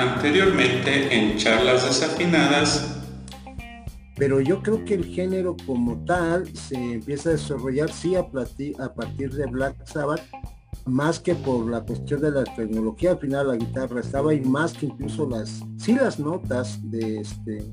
[0.00, 2.96] anteriormente en charlas desafinadas.
[4.16, 8.94] Pero yo creo que el género como tal se empieza a desarrollar sí a, a
[8.94, 10.22] partir de Black Sabbath,
[10.86, 14.72] más que por la cuestión de la tecnología, al final la guitarra estaba y más
[14.72, 17.64] que incluso las, sí las notas de, este,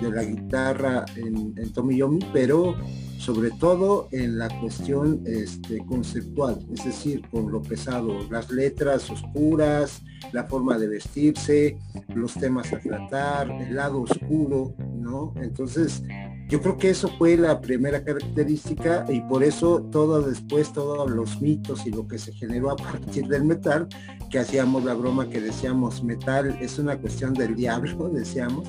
[0.00, 2.76] de la guitarra en, en Tommy Yomi, pero
[3.18, 10.02] sobre todo en la cuestión este, conceptual, es decir, con lo pesado, las letras oscuras,
[10.32, 11.78] la forma de vestirse,
[12.14, 15.32] los temas a tratar, el lado oscuro, ¿no?
[15.36, 16.02] Entonces,
[16.48, 21.40] yo creo que eso fue la primera característica y por eso todo después, todos los
[21.42, 23.88] mitos y lo que se generó a partir del metal,
[24.30, 28.68] que hacíamos la broma que decíamos metal es una cuestión del diablo, decíamos,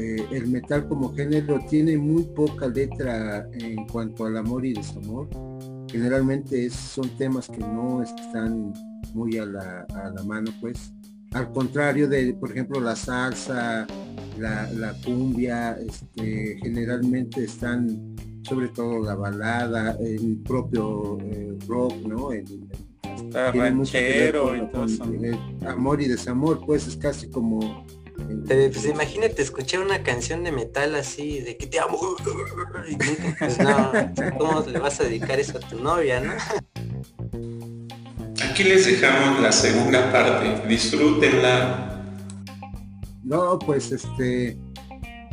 [0.00, 5.28] eh, el metal como género tiene muy poca letra en cuanto al amor y desamor.
[5.90, 8.72] Generalmente son temas que no están
[9.12, 9.86] muy a la,
[10.24, 10.92] mano, pues.
[11.32, 13.86] Al contrario de, por ejemplo, la salsa,
[14.38, 22.32] la, cumbia, este, generalmente están, sobre todo la balada, el propio eh, rock, ¿no?
[22.32, 22.68] El,
[23.32, 24.86] ranchero y todo
[25.68, 27.84] amor y desamor, pues es casi como
[28.46, 31.98] pues imagínate escuchar una canción de metal así, de que te amo.
[33.38, 33.92] pues no,
[34.38, 36.32] ¿cómo le vas a dedicar eso a tu novia, no?
[38.50, 41.86] Aquí les dejamos la segunda parte, disfrútenla.
[43.22, 44.58] No, pues este,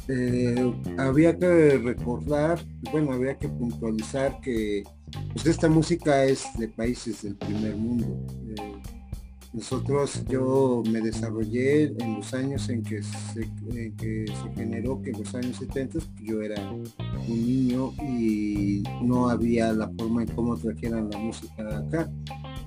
[0.07, 2.59] eh, había que recordar,
[2.91, 4.83] bueno, había que puntualizar que
[5.33, 8.05] pues esta música es de países del primer mundo.
[9.58, 13.50] Nosotros, yo me desarrollé en los años en que se,
[14.55, 16.83] generó, que en los años 70 pues, yo era un
[17.27, 22.08] niño y no había la forma en cómo trajeran la música acá.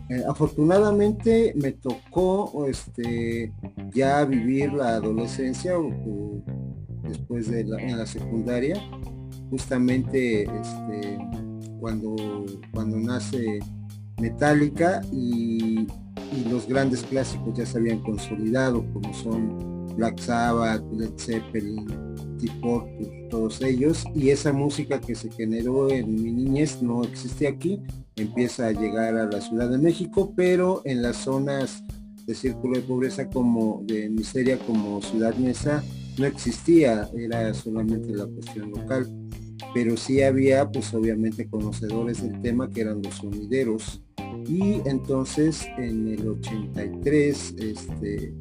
[0.08, 3.52] Eh, afortunadamente me tocó este,
[3.94, 6.42] ya vivir la adolescencia o,
[7.04, 8.82] después de la secundaria,
[9.48, 11.18] justamente este,
[11.78, 12.16] cuando,
[12.72, 13.60] cuando nace
[14.20, 15.86] Metallica y
[16.50, 21.86] los grandes clásicos ya se habían consolidado, como son Black Sabbath, Led Zeppelin,
[22.62, 27.82] Purple, todos ellos, y esa música que se generó en mi niñez no existe aquí,
[28.16, 31.82] empieza a llegar a la Ciudad de México, pero en las zonas
[32.26, 35.82] de círculo de pobreza como de miseria como Ciudad Mesa
[36.18, 39.06] no existía, era solamente la cuestión local,
[39.74, 44.02] pero sí había pues obviamente conocedores del tema que eran los sonideros,
[44.46, 48.34] y entonces en el 83, este,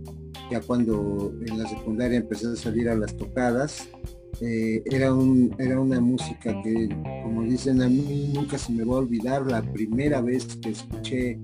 [0.52, 3.90] ya cuando en la secundaria empecé a salir a las tocadas,
[4.42, 6.90] eh, era, un, era una música que,
[7.24, 11.40] como dicen a mí, nunca se me va a olvidar la primera vez que escuché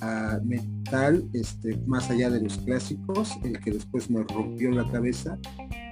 [0.00, 5.38] a metal, este, más allá de los clásicos, el que después me rompió la cabeza,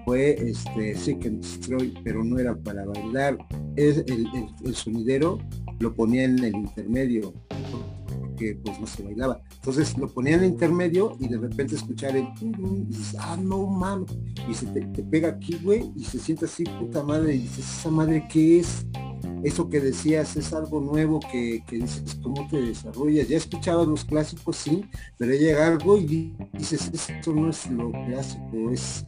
[0.05, 3.39] fue este Seek and Destroy, pero no era para bailar.
[3.77, 5.39] Es el sonidero
[5.83, 7.35] lo ponía en el intermedio,
[8.65, 9.41] pues no se bailaba.
[9.55, 12.87] Entonces lo ponía en intermedio y de repente escuchar el y
[13.19, 14.11] ah, no mames,
[14.49, 17.91] y se te, pega aquí, güey, y se siente así, puta madre, y dices, esa
[17.91, 18.87] madre qué es,
[19.43, 23.29] eso que decías es algo nuevo que, dices, ¿cómo te desarrollas?
[23.29, 24.85] Ya escuchabas los clásicos, sí,
[25.19, 29.05] pero llega algo y dices, esto no es lo clásico, es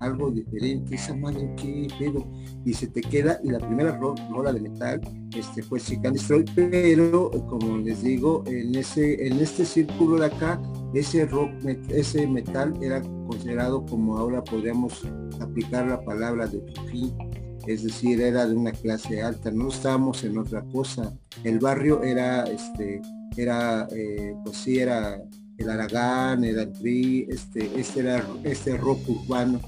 [0.00, 2.26] algo diferente, esa madre qué pedo,
[2.64, 5.00] y se te queda, y la primera rola de metal
[5.36, 10.60] este fue Chick Destroy, pero como les digo, en ese, en este círculo de acá,
[10.92, 11.50] ese rock,
[11.88, 15.06] ese metal era considerado como ahora podríamos
[15.40, 16.60] aplicar la palabra de
[16.90, 17.14] fin
[17.66, 21.12] es decir, era de una clase alta, no estábamos en otra cosa.
[21.44, 23.00] El barrio era, este,
[23.36, 25.20] era, eh, pues sí, era
[25.58, 29.60] el Aragán, el Tri, este, este era este rock urbano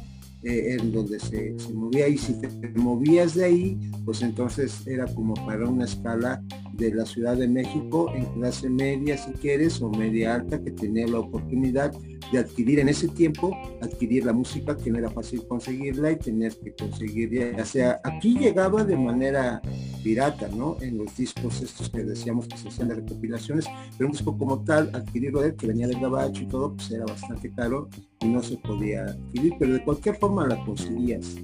[0.43, 5.35] eh, en donde se, movía y si te movías de ahí, pues entonces era como
[5.35, 6.43] para una escala
[6.73, 11.07] de la Ciudad de México en clase media si quieres o media alta que tenía
[11.07, 11.93] la oportunidad
[12.31, 16.57] de adquirir en ese tiempo, adquirir la música que no era fácil conseguirla y tener
[16.57, 19.61] que conseguir ya sea aquí llegaba de manera
[20.03, 20.77] pirata, ¿no?
[20.81, 23.67] En los discos estos que decíamos que se hacían de recopilaciones,
[23.97, 26.91] pero un disco como tal, adquirirlo de él, que venía del gabacho y todo, pues
[26.91, 27.89] era bastante caro
[28.21, 31.37] y no se podía adquirir, pero de cualquier forma la conseguías.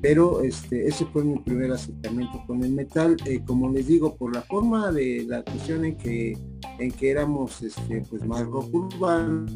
[0.00, 4.34] Pero este, ese fue mi primer acercamiento con el metal, eh, como les digo, por
[4.34, 6.36] la forma de la cuestión en que
[6.78, 9.46] en que éramos este, pues más rock urbano,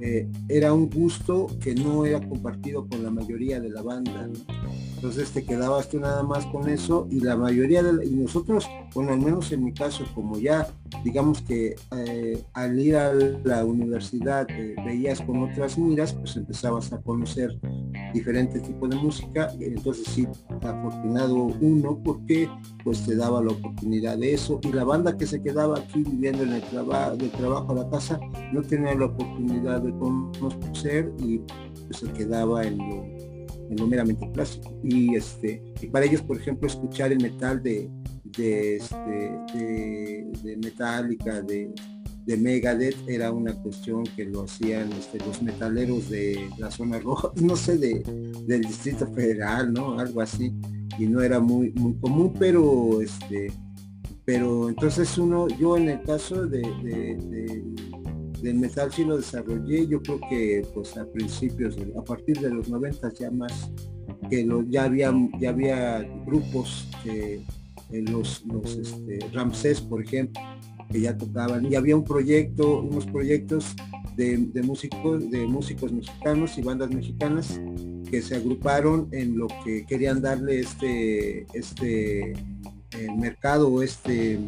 [0.00, 4.28] eh, era un gusto que no era compartido con la mayoría de la banda.
[4.98, 8.66] Entonces te quedabas tú nada más con eso y la mayoría de y nosotros,
[8.96, 10.66] bueno, al menos en mi caso, como ya
[11.04, 16.92] digamos que eh, al ir a la universidad eh, veías con otras miras, pues empezabas
[16.92, 17.56] a conocer
[18.12, 19.52] diferentes tipos de música.
[19.60, 20.26] Entonces sí,
[20.62, 22.50] afortunado uno porque
[22.82, 24.58] pues te daba la oportunidad de eso.
[24.64, 27.88] Y la banda que se quedaba aquí viviendo en el trabajo, de trabajo a la
[27.88, 28.18] casa,
[28.52, 31.38] no tenía la oportunidad de conocer y
[31.86, 33.37] pues, se quedaba en lo
[33.70, 34.78] en lo meramente clásico.
[34.82, 37.90] Y este, y para ellos, por ejemplo, escuchar el metal de,
[38.24, 41.72] de, este, de, Metallica, de,
[42.26, 47.30] de, Megadeth, era una cuestión que lo hacían este, los metaleros de la zona roja,
[47.42, 48.02] no sé, de,
[48.46, 49.98] del Distrito Federal, ¿no?
[49.98, 50.52] Algo así.
[50.98, 53.52] Y no era muy, muy común, pero este,
[54.28, 56.60] pero entonces uno, yo en el caso de,
[58.42, 62.68] del metal sí lo desarrollé, yo creo que pues a principios, a partir de los
[62.68, 63.70] 90 ya más,
[64.30, 67.40] que lo, ya había ya había grupos que
[67.90, 70.40] los, los este, Ramsés, por ejemplo,
[70.90, 73.74] que ya tocaban, y había un proyecto, unos proyectos
[74.16, 77.60] de, músicos, de músicos mexicanos y bandas mexicanas
[78.10, 82.32] que se agruparon en lo que querían darle este, este
[82.92, 84.38] el mercado, este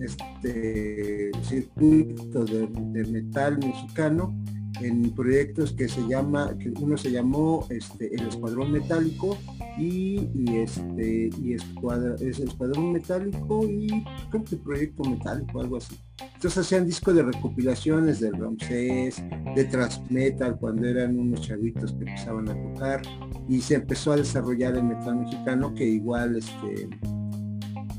[0.00, 4.34] este circuito de, metal mexicano
[4.82, 9.38] en proyectos que se llama, que uno se llamó este, el Escuadrón Metálico
[9.78, 15.96] y, este y escuadra, es el Escuadrón Metálico y creo que Proyecto Metálico, algo así.
[16.34, 19.22] Entonces hacían discos de recopilaciones del Ramsés,
[19.54, 23.00] de Transmetal, cuando eran unos chavitos que empezaban a tocar,
[23.48, 26.90] y se empezó a desarrollar el metal mexicano que igual este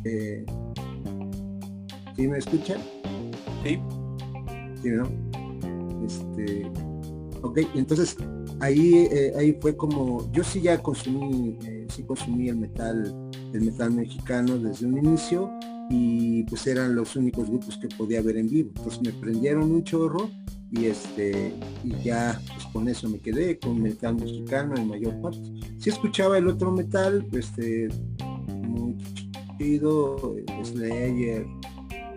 [0.07, 0.45] eh,
[2.15, 2.79] ¿Sí me escuchan?
[3.63, 3.79] Sí.
[4.81, 5.07] Sí, ¿no?
[6.05, 6.71] Este,
[7.41, 8.15] ok, entonces
[8.59, 13.13] ahí, eh, ahí fue como, yo sí ya consumí, eh, sí consumí el metal,
[13.53, 15.51] el metal mexicano desde un inicio
[15.89, 18.71] y pues eran los únicos grupos que podía ver en vivo.
[18.75, 20.29] Entonces me prendieron un chorro
[20.71, 21.53] y este
[21.83, 25.41] y ya pues con eso me quedé con metal mexicano en mayor parte.
[25.79, 27.89] Si escuchaba el otro metal, este
[28.49, 28.95] muy
[30.63, 31.45] Slayer,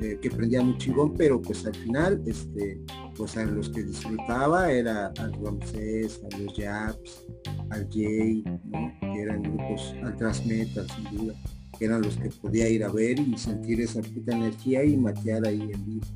[0.00, 0.76] eh, que prendía muy
[1.16, 2.80] pero pues al final, este,
[3.16, 7.26] pues a los que disfrutaba era al Ramsés, a los Japs,
[7.70, 8.42] al Jay,
[9.00, 11.34] que eran grupos al Transmetal sin duda,
[11.78, 15.46] que eran los que podía ir a ver y sentir esa puta energía y matear
[15.46, 16.06] ahí en vivo.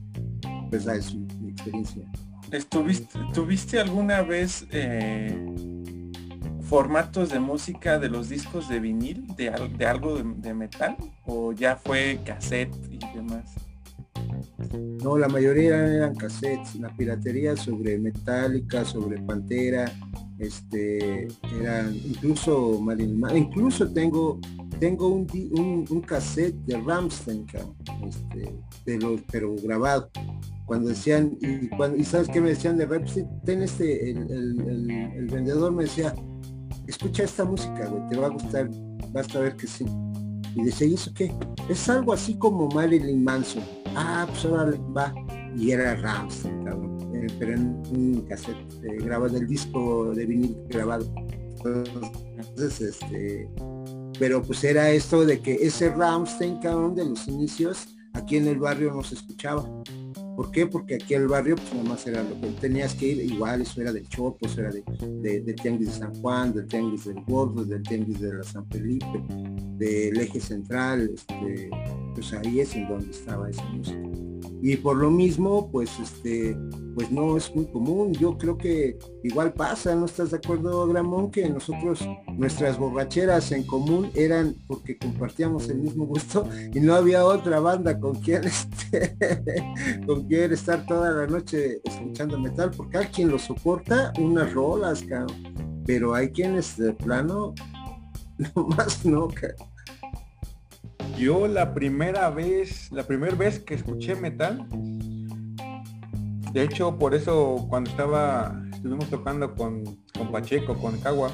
[0.71, 2.11] Pues esa es mi, experiencia.
[2.51, 5.37] ¿Estuviste, ¿Tuviste alguna vez eh,
[6.69, 10.97] formatos de música de los discos de vinil, de, de algo de metal?
[11.27, 13.55] ¿O ya fue cassette y demás?
[15.03, 19.93] No, la mayoría eran cassettes, la piratería sobre Metallica, sobre Pantera,
[20.39, 21.29] este,
[21.61, 22.81] eran incluso
[23.35, 24.41] incluso tengo
[24.81, 27.47] tengo un, un, cassette de Ramstein,
[28.07, 28.53] este,
[28.85, 30.11] de los, pero grabado.
[30.67, 35.73] Cuando decían, y, cuando, y sabes qué me decían de Ramstein, ten este, el, vendedor
[35.73, 36.15] me decía,
[36.87, 38.71] escucha esta música, güey, te va a gustar,
[39.13, 39.85] vas a ver que sí.
[40.55, 41.35] Y decía, ¿y eso qué?
[41.69, 43.63] Es algo así como Marilyn Manson
[43.97, 45.15] ah, pues ahora va.
[45.57, 51.07] Y era Rams, eh, pero en un cassette eh, grabado, el disco de vinil grabado.
[51.65, 53.49] Entonces, este,
[54.19, 58.59] pero pues era esto de que ese Ramstein, cabrón, de los inicios, aquí en el
[58.59, 59.65] barrio no se escuchaba.
[60.37, 60.67] ¿Por qué?
[60.67, 63.93] Porque aquí el barrio pues nada era lo que tenías que ir, igual eso era
[63.93, 64.83] del Chopo, eso era de,
[65.21, 68.67] de, del Tianguis de San Juan, del Tianguis del Gordo, del Tianguis de la San
[68.69, 69.23] Felipe,
[69.77, 71.71] del eje central, este,
[72.15, 74.34] pues ahí es en donde estaba esa música.
[74.67, 76.57] Y por lo mismo, pues este,
[76.95, 78.15] pues no es muy común.
[78.15, 81.31] Yo creo que igual pasa, ¿no estás de acuerdo, Gramón?
[81.31, 82.01] Que nosotros,
[82.39, 88.01] nuestras borracheras en común eran porque compartíamos el mismo gusto y no había otra banda
[88.01, 89.15] con quien este,
[90.07, 95.05] con quien estar toda la noche escuchando metal, porque hay quien lo soporta unas rolas,
[95.85, 97.53] pero hay quienes de plano
[98.39, 99.29] no más no,
[101.17, 104.67] yo la primera vez, la primera vez que escuché metal,
[106.53, 109.85] de hecho por eso cuando estaba, estuvimos tocando con,
[110.17, 111.31] con Pacheco, con Cagua,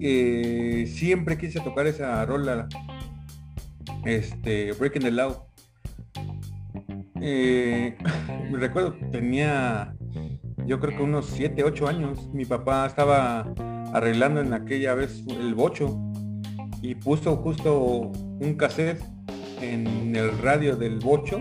[0.00, 2.68] eh, siempre quise tocar esa rola,
[4.04, 5.46] este, Breaking the Law.
[7.22, 7.96] Eh,
[8.50, 9.94] me recuerdo, tenía
[10.66, 12.28] yo creo que unos 7, 8 años.
[12.32, 13.52] Mi papá estaba
[13.92, 16.09] arreglando en aquella vez el bocho
[16.82, 18.10] y puso justo
[18.40, 19.02] un cassette
[19.60, 21.40] en el radio del bocho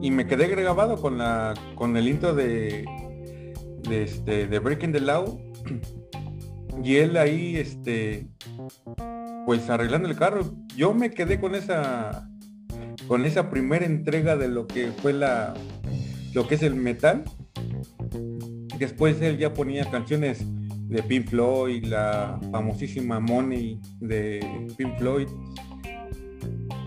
[0.00, 2.84] y me quedé grabado con la con el intro de
[3.88, 5.40] de este de Breaking the Law.
[6.82, 8.26] Y él ahí este
[9.44, 10.54] pues arreglando el carro.
[10.74, 12.28] Yo me quedé con esa
[13.06, 15.54] con esa primera entrega de lo que fue la
[16.32, 17.24] lo que es el metal.
[18.78, 20.44] Después él ya ponía canciones
[20.92, 24.40] de Pink Floyd la famosísima Money de
[24.76, 25.28] Pink Floyd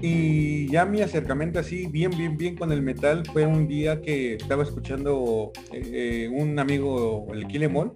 [0.01, 4.35] y ya mi acercamiento así, bien, bien, bien con el metal, fue un día que
[4.35, 7.93] estaba escuchando eh, un amigo, el Kilemol,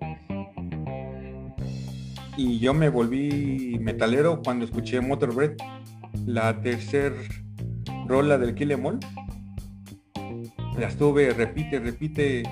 [2.37, 5.57] y yo me volví metalero cuando escuché Motorbread,
[6.25, 7.13] la tercer
[8.07, 8.99] rola del Kilemol.
[10.77, 12.43] La estuve, repite, repite.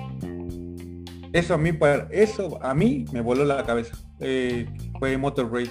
[1.32, 1.70] Eso a mí,
[2.10, 3.96] eso a mí me voló la cabeza.
[4.20, 4.66] Eh,
[4.98, 5.68] fue Motorbread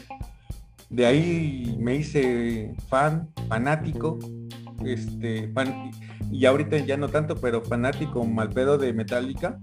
[0.90, 4.20] de ahí me hice fan, fanático,
[4.86, 5.92] este, fan,
[6.32, 9.60] y ahorita ya no tanto, pero fanático mal pedo de Metallica,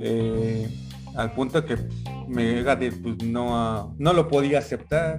[0.00, 0.68] eh,
[1.14, 1.76] al punto que
[2.28, 5.18] Megadeth pues, no, no lo podía aceptar,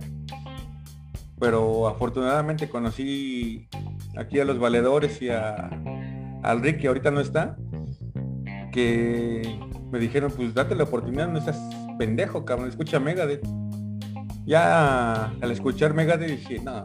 [1.40, 3.68] pero afortunadamente conocí
[4.18, 5.70] aquí a los valedores y a,
[6.44, 7.56] al Rick que ahorita no está,
[8.74, 9.58] que
[9.94, 11.56] me dijeron pues date la oportunidad, no estás
[12.00, 13.46] pendejo, cabrón, escucha Megadeth
[14.44, 16.84] ya al escuchar Megadeth dije, no,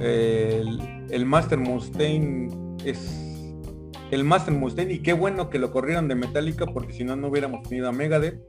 [0.00, 2.48] el, Master Mustaine
[2.84, 3.22] es
[4.10, 7.28] el Master Mustaine y qué bueno que lo corrieron de Metallica porque si no no
[7.28, 8.40] hubiéramos tenido a Megadeth.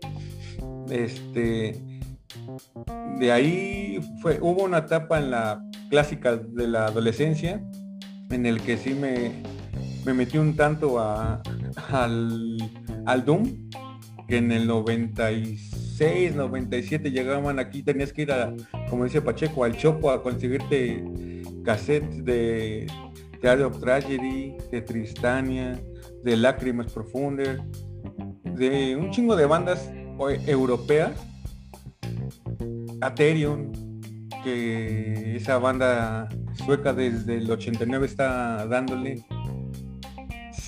[0.89, 1.79] Este
[3.20, 7.62] de ahí fue hubo una etapa en la clásica de la adolescencia
[8.32, 9.44] en el que sí me,
[10.07, 11.43] me metí un tanto a,
[11.91, 12.57] al,
[13.05, 13.69] al Doom
[14.27, 18.53] que en el 96 96, 97 llegaban aquí, tenías que ir a,
[18.89, 21.03] como dice Pacheco, al Chopo a conseguirte
[21.65, 22.87] cassettes de
[23.41, 25.79] Theater of Tragedy, de Tristania,
[26.23, 27.57] de Lágrimas Profundas,
[28.43, 29.91] de un chingo de bandas
[30.45, 31.13] europeas,
[33.01, 33.71] Aterion,
[34.43, 39.25] que esa banda sueca desde el 89 está dándole.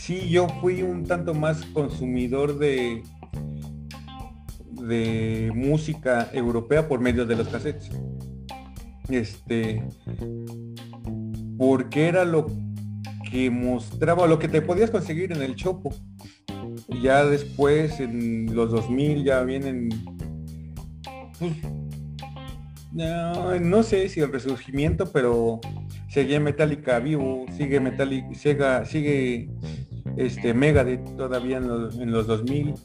[0.09, 3.03] Sí, yo fui un tanto más consumidor de
[4.71, 7.91] de música europea por medio de los cassettes.
[9.07, 9.83] Este,
[11.59, 12.47] porque era lo
[13.29, 15.93] que mostraba, lo que te podías conseguir en el Chopo.
[17.03, 19.89] Ya después, en los 2000, ya vienen,
[21.37, 21.53] pues,
[23.61, 25.61] no, sé si el resurgimiento, pero
[26.07, 29.51] sigue Metallica vivo, sigue Metallica, sigue
[30.19, 32.75] este Megadeth todavía en los, en los 2000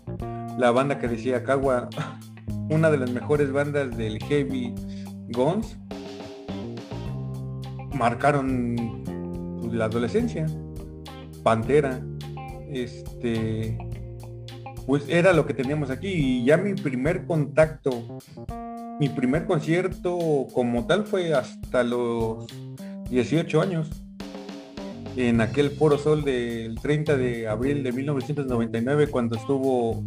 [0.57, 1.89] la banda que decía Cagua,
[2.71, 4.73] una de las mejores bandas del heavy
[5.31, 5.77] guns,
[7.93, 8.77] marcaron
[9.73, 10.47] la adolescencia.
[11.43, 12.01] Pantera,
[12.71, 13.77] este,
[14.87, 16.09] pues era lo que teníamos aquí.
[16.09, 18.19] Y ya mi primer contacto,
[19.01, 22.47] mi primer concierto como tal fue hasta los
[23.11, 24.04] 18 años
[25.17, 30.03] en aquel Foro Sol del 30 de abril de 1999 cuando estuvo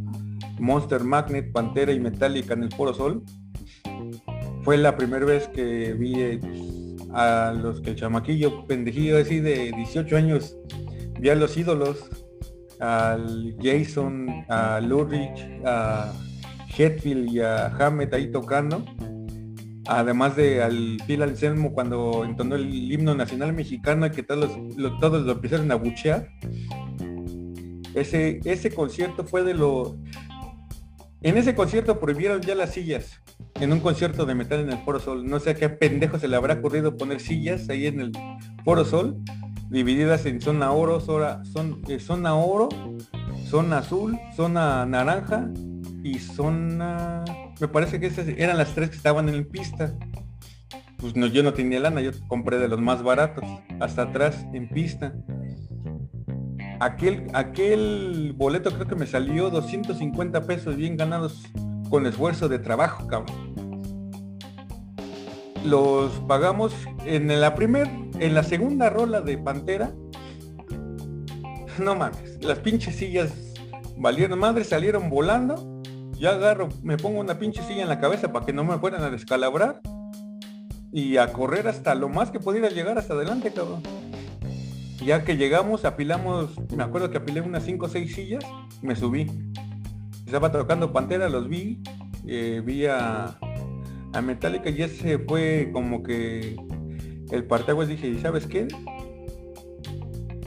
[0.60, 3.24] Monster Magnet, Pantera y Metallica en el Foro Sol.
[4.64, 6.40] Fue la primera vez que vi eh,
[7.14, 10.58] a los que el chamaquillo pendejillo así de 18 años
[11.20, 12.10] vi a los ídolos,
[12.80, 16.14] al Jason, a Lurich, a
[16.78, 18.84] Hetfield y a Hammett ahí tocando.
[19.88, 24.52] Además de al Phil Anselmo cuando entonó el himno nacional mexicano y que todos,
[25.00, 26.30] todos lo empezaron a buchear.
[27.94, 29.98] Ese, ese concierto fue de lo
[31.22, 33.22] en ese concierto prohibieron ya las sillas.
[33.56, 35.26] En un concierto de metal en el Foro Sol.
[35.28, 38.12] No sé a qué pendejo se le habrá ocurrido poner sillas ahí en el
[38.64, 39.18] Foro Sol,
[39.70, 41.42] divididas en zona oro, zona,
[41.88, 42.70] eh, zona oro,
[43.46, 45.50] zona azul, zona naranja
[46.04, 47.24] y zona.
[47.60, 49.94] Me parece que esas eran las tres que estaban en pista.
[50.98, 53.44] Pues no, yo no tenía lana, yo compré de los más baratos,
[53.80, 55.14] hasta atrás en pista
[56.80, 61.44] aquel, aquel boleto creo que me salió 250 pesos bien ganados
[61.90, 63.56] con esfuerzo de trabajo, cabrón.
[65.66, 66.74] Los pagamos
[67.06, 69.92] en la primer, en la segunda rola de Pantera.
[71.80, 73.34] No mames, las pinches sillas
[73.98, 75.77] valieron madre, salieron volando.
[76.20, 79.04] Ya agarro, me pongo una pinche silla en la cabeza para que no me fueran
[79.04, 79.82] a descalabrar.
[80.92, 83.84] Y a correr hasta lo más que pudiera llegar hasta adelante, cabrón.
[85.06, 88.44] Ya que llegamos, apilamos, me acuerdo que apilé unas 5 o 6 sillas,
[88.82, 89.28] me subí.
[90.26, 91.82] Estaba tocando Pantera, los vi,
[92.26, 93.38] eh, vi a,
[94.14, 96.56] a Metallica y ese fue como que
[97.32, 98.68] el parteaguas dije, ¿y sabes qué?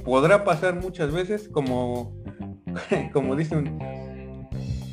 [0.05, 2.13] podrá pasar muchas veces, como,
[3.13, 3.79] como dicen,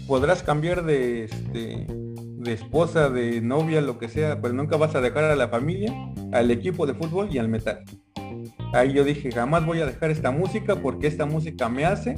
[0.07, 5.01] podrás cambiar de, este, de esposa, de novia, lo que sea, pero nunca vas a
[5.01, 5.93] dejar a la familia,
[6.31, 7.83] al equipo de fútbol y al metal.
[8.73, 12.15] Ahí yo dije, jamás voy a dejar esta música porque esta música me hace,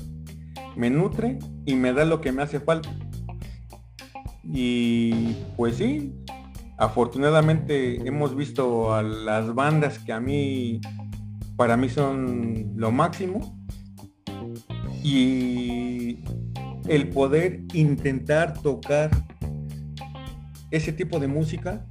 [0.76, 2.90] me nutre y me da lo que me hace falta.
[4.44, 6.14] Y pues sí,
[6.78, 10.82] afortunadamente hemos visto a las bandas que a mí,
[11.56, 13.60] para mí son lo máximo.
[15.04, 16.20] Y
[16.90, 19.12] el poder intentar tocar
[20.72, 21.86] ese tipo de música,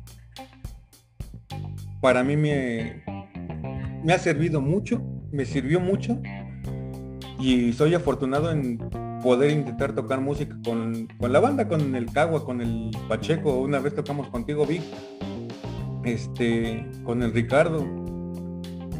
[2.01, 3.05] para mí me,
[4.13, 5.01] ha servido mucho,
[5.31, 6.21] me sirvió mucho
[7.39, 8.79] y soy afortunado en
[9.23, 13.95] poder intentar tocar música con, la banda, con el Cagua, con el Pacheco, una vez
[13.95, 14.83] tocamos contigo Vic,
[16.05, 17.87] este, con el Ricardo.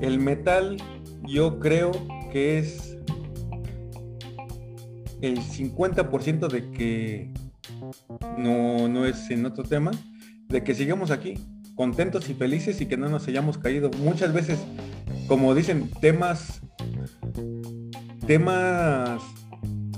[0.01, 0.77] El metal
[1.25, 1.91] yo creo
[2.31, 2.88] que es
[5.21, 7.33] el 50% de que
[8.39, 9.91] no, no es en otro tema,
[10.49, 11.35] de que sigamos aquí,
[11.75, 13.91] contentos y felices y que no nos hayamos caído.
[14.03, 14.59] Muchas veces,
[15.27, 16.61] como dicen, temas,
[18.27, 19.23] temas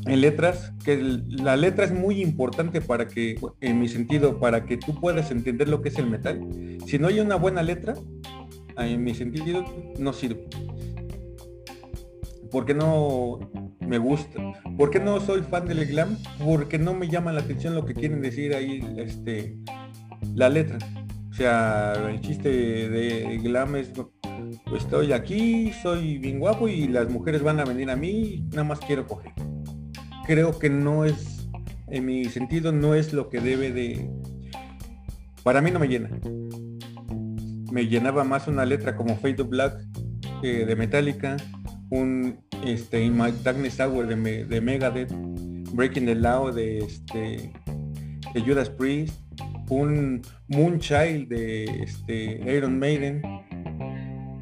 [0.07, 4.77] en letras, que la letra es muy importante para que, en mi sentido, para que
[4.77, 6.41] tú puedas entender lo que es el metal.
[6.87, 7.95] Si no hay una buena letra,
[8.77, 9.65] en mi sentido,
[9.99, 10.49] no sirve.
[12.51, 13.39] Porque no
[13.81, 14.41] me gusta.
[14.77, 16.17] ¿Por qué no soy fan del glam?
[16.45, 19.57] Porque no me llama la atención lo que quieren decir ahí este,
[20.35, 20.79] la letra.
[21.31, 23.93] O sea, el chiste de glam es,
[24.67, 28.65] pues estoy aquí, soy bien guapo y las mujeres van a venir a mí, nada
[28.65, 29.33] más quiero coger
[30.31, 31.49] creo que no es,
[31.89, 34.09] en mi sentido, no es lo que debe de...
[35.43, 36.09] Para mí no me llena.
[37.73, 39.85] Me llenaba más una letra como Fade to Black
[40.45, 41.37] eh, de Metallica,
[41.91, 45.13] un este, In My Darkness Hour de, de Megadeth,
[45.73, 47.53] Breaking the Law de, este,
[48.35, 49.15] de Judas Priest,
[49.69, 53.23] un Moonchild de este, Iron Maiden.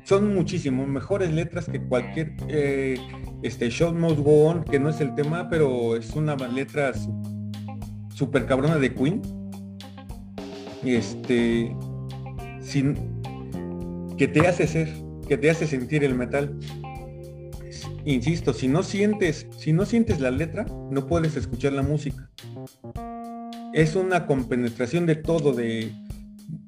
[0.04, 2.98] Son muchísimos mejores letras que cualquier eh,
[3.42, 6.92] este Show Must Go On, que no es el tema, pero es una letra
[8.14, 9.22] super cabrona de Queen.
[10.84, 11.76] Este,
[12.60, 12.94] sin,
[14.16, 14.88] que te hace ser,
[15.28, 16.58] que te hace sentir el metal.
[18.04, 22.30] Insisto, si no sientes, si no sientes la letra, no puedes escuchar la música.
[23.74, 25.92] Es una compenetración de todo, de,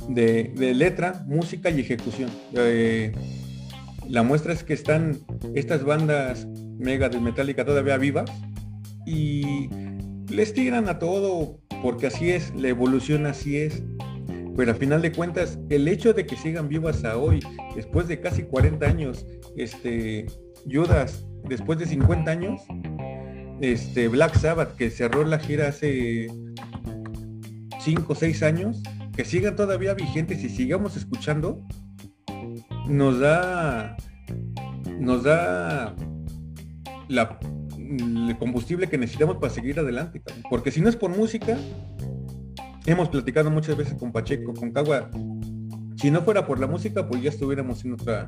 [0.09, 2.31] de, letra, música y ejecución.
[2.55, 3.13] Eh,
[4.09, 5.19] la muestra es que están
[5.55, 6.47] estas bandas
[6.79, 8.31] mega de Metallica todavía vivas
[9.07, 9.69] y
[10.29, 13.83] les tiran a todo porque así es, la evolución así es.
[14.57, 17.41] Pero al final de cuentas, el hecho de que sigan vivas a hoy,
[17.75, 19.25] después de casi 40 años,
[19.57, 20.27] este,
[20.71, 22.61] Judas, después de 50 años,
[23.61, 26.29] este, Black Sabbath, que cerró la gira hace
[27.81, 28.83] 5 o 6 años,
[29.15, 31.67] que sigan todavía vigentes y sigamos escuchando,
[32.89, 33.97] nos da
[34.99, 35.95] nos da
[37.09, 37.39] la,
[37.79, 40.23] el combustible que necesitamos para seguir adelante.
[40.49, 41.59] Porque si no es por música,
[42.87, 45.11] hemos platicado muchas veces con Pacheco, con Cagua,
[45.97, 48.25] si no fuera por la música, pues ya estuviéramos en otra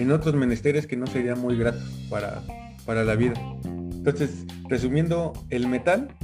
[0.00, 2.42] en otros menesteres que no serían muy gratos para,
[2.86, 3.34] para la vida.
[3.64, 6.16] Entonces, resumiendo, el metal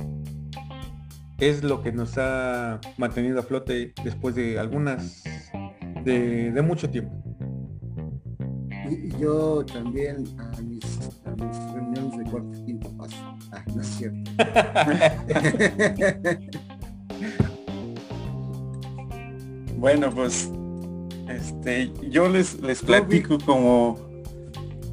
[1.38, 5.22] es lo que nos ha mantenido a flote después de algunas
[6.04, 7.12] de, mucho tiempo.
[8.90, 10.98] Y yo también a mis,
[11.74, 13.36] reuniones de cuarto quinto paso.
[13.52, 14.30] Ah, no es cierto.
[19.76, 20.50] bueno, pues
[21.28, 23.98] este, yo les, les platico como,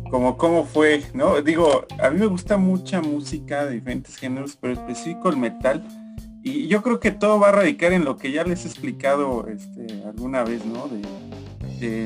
[0.10, 1.42] como cómo fue, ¿no?
[1.42, 5.84] Digo, a mí me gusta mucha música de diferentes géneros, pero específico el metal
[6.46, 9.48] y yo creo que todo va a radicar en lo que ya les he explicado
[9.48, 10.90] este, alguna vez, ¿no?
[10.90, 11.02] De,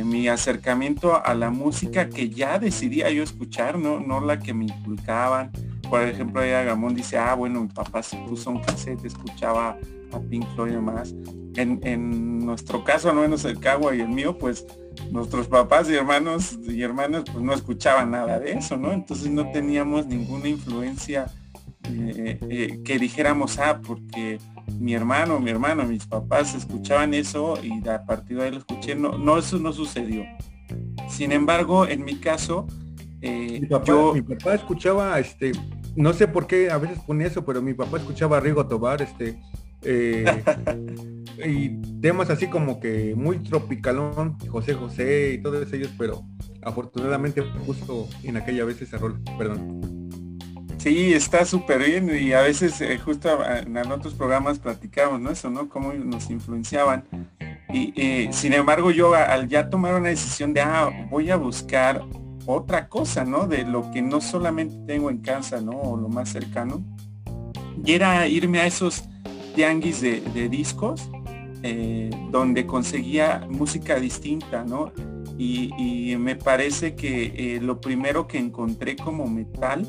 [0.04, 4.00] mi acercamiento a la música que ya decidía yo escuchar, ¿no?
[4.00, 5.52] No la que me inculcaban.
[5.88, 9.78] Por ejemplo, ahí Agamón dice, ah, bueno, mi papá se puso un cassette, escuchaba
[10.12, 11.16] a Pink Floyd y demás.
[11.56, 14.66] En, en nuestro caso, al menos el Cagua y el mío, pues
[15.12, 18.92] nuestros papás y hermanos y hermanas pues no escuchaban nada de eso, ¿no?
[18.92, 21.28] Entonces no teníamos ninguna influencia
[21.84, 24.40] eh, eh, que dijéramos, ah, porque
[24.80, 28.96] mi hermano, mi hermano, mis papás escuchaban eso y a partir de ahí lo escuché,
[28.96, 30.24] no, no eso no sucedió.
[31.10, 32.68] Sin embargo, en mi caso,
[33.22, 34.14] eh, mi, papá, yo...
[34.14, 35.54] mi papá escuchaba, este,
[35.96, 39.02] no sé por qué a veces ponía eso, pero mi papá escuchaba a Rigo Tobar,
[39.02, 39.40] este,
[41.46, 41.70] y
[42.02, 46.24] temas así como que muy tropicalón, José José y todos ellos, pero
[46.64, 50.08] afortunadamente justo en aquella vez ese rol, perdón.
[50.78, 55.32] Sí, está súper bien y a veces eh, justo en otros programas platicamos, ¿no?
[55.32, 55.68] Eso, ¿no?
[55.70, 57.04] Cómo nos influenciaban.
[57.70, 62.04] Y eh, sin embargo yo al ya tomar una decisión de, ah, voy a buscar
[62.46, 63.48] otra cosa, ¿no?
[63.48, 65.98] De lo que no solamente tengo en casa, ¿no?
[65.98, 66.84] Lo más cercano.
[67.84, 69.04] Y era irme a esos
[69.58, 71.10] tianguis de, discos
[71.64, 74.92] eh, donde conseguía música distinta, ¿no?
[75.40, 79.86] Y, me parece que lo primero que encontré como metal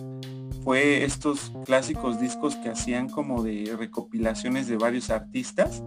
[0.62, 5.83] fue estos clásicos discos que hacían como de recopilaciones de varios artistas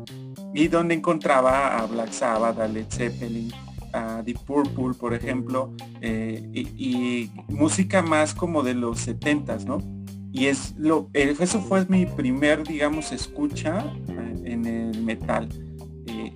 [0.54, 3.52] y donde encontraba a Black Sabbath, a Led Zeppelin,
[3.94, 9.80] a Deep Purple, por ejemplo, eh, y, música más como de los 70s, ¿no?
[10.32, 15.50] Y es lo, eh, eso fue mi primer, digamos, escucha eh, en el metal.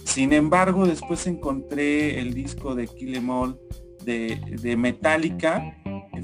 [0.04, 3.30] sin embargo, después encontré el disco de Kill Em
[4.06, 5.76] de, de Metallica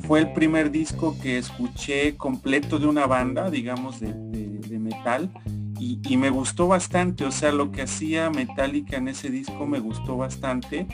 [0.01, 4.13] fue el primer disco que escuché completo de una banda, digamos, de,
[4.79, 5.31] metal.
[5.79, 10.17] Y, me gustó bastante, o sea, lo que hacía Metallica en ese disco me gustó
[10.17, 10.88] bastante.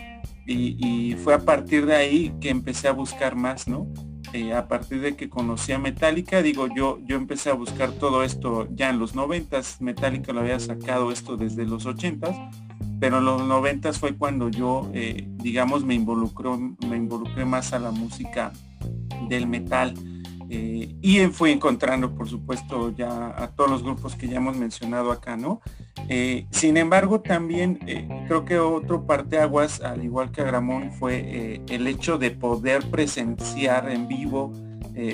[0.45, 3.87] Y, fue a partir de ahí que empecé a buscar más, ¿no?
[4.33, 8.23] Eh, a partir de que conocí a Metallica, digo, yo, yo empecé a buscar todo
[8.23, 12.35] esto ya en los noventas, Metallica lo había sacado esto desde los ochentas,
[12.99, 17.79] pero en los noventas fue cuando yo, eh, digamos, me involucró, me involucré más a
[17.79, 18.51] la música
[19.29, 19.93] del metal.
[20.49, 25.11] Eh, y fui encontrando, por supuesto, ya a todos los grupos que ya hemos mencionado
[25.11, 25.61] acá, ¿no?
[26.07, 31.87] Eh, sin embargo, también eh, creo que otro parteaguas, al igual que Agramón, fue el
[31.87, 34.53] hecho de poder presenciar en vivo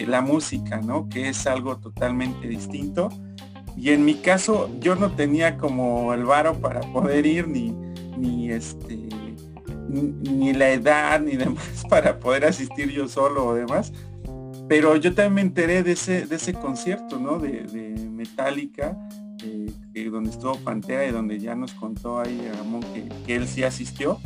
[0.08, 1.10] la música, ¿no?
[1.10, 3.10] Que es algo totalmente distinto.
[3.76, 7.72] Y en mi caso, yo no tenía como el varo para poder ir, ni,
[8.17, 9.10] ni este
[9.93, 13.91] ni la edad ni demás para poder asistir yo solo o demás.
[14.67, 17.39] Pero yo también me enteré de ese, de ese concierto, ¿no?
[17.39, 18.97] De, Metallica,
[20.10, 22.82] donde estuvo Pantera y donde ya nos contó ahí Ramón
[23.26, 24.19] que, él sí asistió.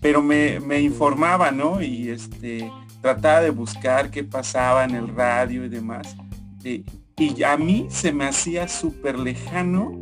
[0.00, 1.82] Pero me, me, informaba, ¿no?
[1.82, 2.70] Y este
[3.04, 6.16] trataba de buscar qué pasaba en el radio y demás.
[6.64, 10.00] y a mí se me hacía súper lejano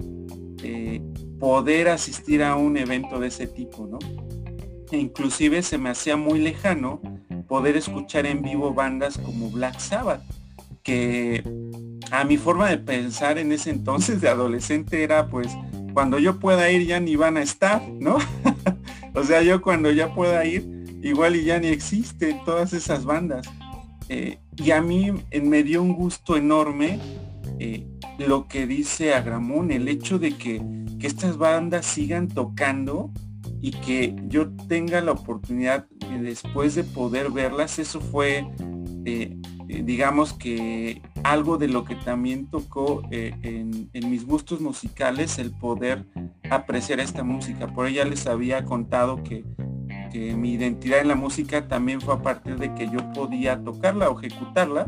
[0.62, 1.01] eh,
[1.40, 3.99] poder asistir a un evento de ese tipo, ¿no?
[4.92, 7.01] E inclusive se me hacía muy lejano
[7.43, 10.23] poder escuchar en vivo bandas como Black Sabbath,
[10.83, 11.43] que
[12.11, 15.49] a mi forma de pensar en ese entonces de adolescente era pues
[15.93, 18.19] cuando yo pueda ir ya ni van a estar, ¿no?
[19.15, 23.49] o sea, yo cuando ya pueda ir, igual y ya ni existen todas esas bandas.
[24.09, 26.99] Eh, y a mí me dio un gusto enorme
[27.59, 27.87] eh,
[28.19, 30.63] lo que dice Agramón, el hecho de que,
[30.99, 33.11] que estas bandas sigan tocando
[33.62, 35.87] y que yo tenga la oportunidad
[36.20, 38.44] después de poder verlas, eso fue,
[39.05, 39.37] eh,
[39.68, 45.53] eh, digamos que algo de lo que también tocó eh, en, mis gustos musicales, el
[45.53, 46.05] poder
[46.51, 47.68] apreciar esta música.
[47.68, 49.44] Por ella les había contado que,
[50.11, 54.11] que mi identidad en la música también fue a partir de que yo podía tocarla
[54.11, 54.87] o ejecutarla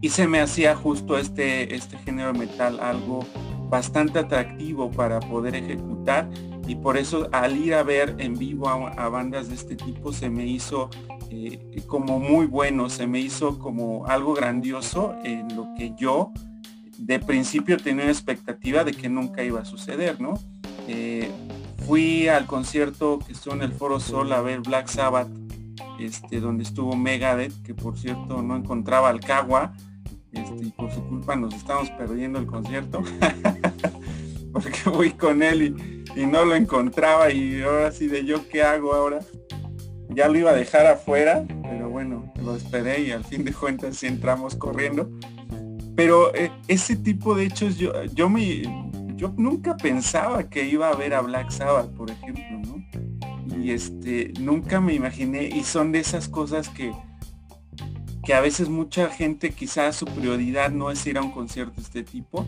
[0.00, 3.26] y se me hacía justo este, este género metal algo
[3.68, 6.30] bastante atractivo para poder ejecutar
[6.68, 10.28] y por eso al ir a ver en vivo a, bandas de este tipo se
[10.28, 10.90] me hizo
[11.30, 16.30] eh, como muy bueno, se me hizo como algo grandioso en lo que yo
[16.98, 20.34] de principio tenía una expectativa de que nunca iba a suceder, ¿no?
[20.88, 21.30] Eh,
[21.86, 25.28] fui al concierto que estuvo en el Foro Sol a ver Black Sabbath,
[25.98, 29.72] este, donde estuvo Megadeth, que por cierto no encontraba al Cagua,
[30.32, 33.02] este, y por su culpa nos estamos perdiendo el concierto,
[34.52, 38.62] porque voy con él y y no lo encontraba y ahora sí de yo qué
[38.62, 39.20] hago ahora.
[40.10, 43.98] Ya lo iba a dejar afuera, pero bueno, lo esperé y al fin de cuentas
[43.98, 45.08] sí entramos corriendo.
[45.94, 48.62] Pero eh, ese tipo de hechos yo, yo me
[49.14, 53.56] yo nunca pensaba que iba a ver a Black Sabbath, por ejemplo, ¿no?
[53.56, 56.92] Y este, nunca me imaginé, y son de esas cosas que,
[58.24, 61.82] que a veces mucha gente quizás su prioridad no es ir a un concierto de
[61.82, 62.46] este tipo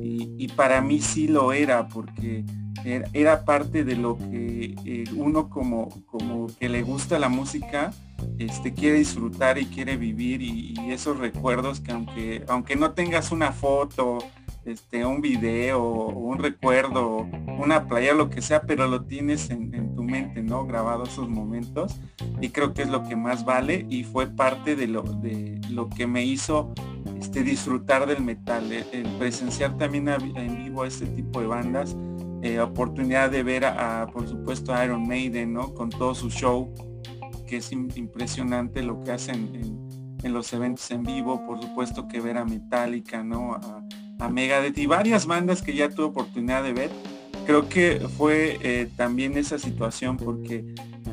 [0.00, 2.44] y, para mí sí lo era porque
[2.86, 7.92] era, parte de lo que eh, uno como, como que le gusta la música
[8.38, 13.52] este, quiere disfrutar y quiere vivir y, esos recuerdos que aunque, aunque no tengas una
[13.52, 14.18] foto
[14.64, 17.26] este, un video, un recuerdo,
[17.58, 20.66] una playa, lo que sea, pero lo tienes en, tu mente, ¿no?
[20.66, 22.00] Grabado esos momentos.
[22.40, 25.88] Y creo que es lo que más vale y fue parte de lo, de lo
[25.88, 26.72] que me hizo
[27.18, 31.96] este, disfrutar del metal, el, presenciar también en vivo a este tipo de bandas,
[32.46, 35.74] eh, oportunidad de ver a, por supuesto, a Iron Maiden, ¿no?
[35.74, 36.72] Con todo su show.
[37.46, 39.86] que es impresionante lo que hacen
[40.22, 43.54] en, los eventos en vivo, por supuesto que ver a Metallica, ¿no?
[43.54, 43.84] A,
[44.18, 46.90] a Megadeth y varias bandas que ya tuve oportunidad de ver.
[47.46, 50.64] Creo que fue eh, también esa situación porque,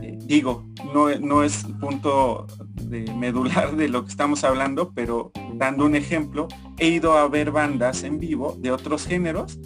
[0.02, 5.86] eh, digo, no, no es punto de medular de lo que estamos hablando, pero dando
[5.86, 6.48] un ejemplo,
[6.80, 9.60] he ido a ver bandas en vivo de otros géneros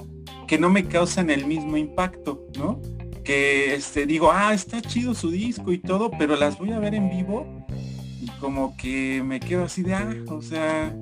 [0.47, 2.81] que no me causan el mismo impacto, ¿no?
[3.23, 6.95] Que este, digo, ah, está chido su disco y todo, pero las voy a ver
[6.95, 7.65] en vivo
[8.21, 10.95] y como que me quedo así de, ah, o sea,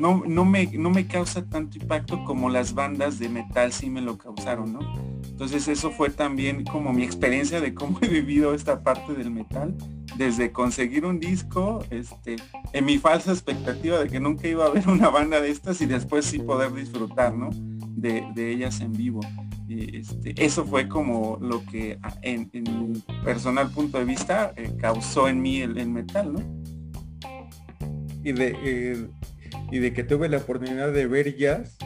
[0.00, 4.00] no, no, me, no me causa tanto impacto como las bandas de metal sí me
[4.00, 4.80] lo causaron, ¿no?
[5.28, 9.76] Entonces eso fue también como mi experiencia de cómo he vivido esta parte del metal,
[10.16, 12.36] desde conseguir un disco, este,
[12.72, 15.86] en mi falsa expectativa de que nunca iba a haber una banda de estas y
[15.86, 17.50] después sí poder disfrutar, ¿no?
[18.00, 19.20] De, ellas en vivo.
[19.68, 25.42] Este, eso fue como lo que en, mi personal punto de vista eh, causó en
[25.42, 26.40] mí el, metal, ¿no?
[28.24, 29.08] Y de, eh,
[29.70, 31.76] y de que tuve la oportunidad de ver jazz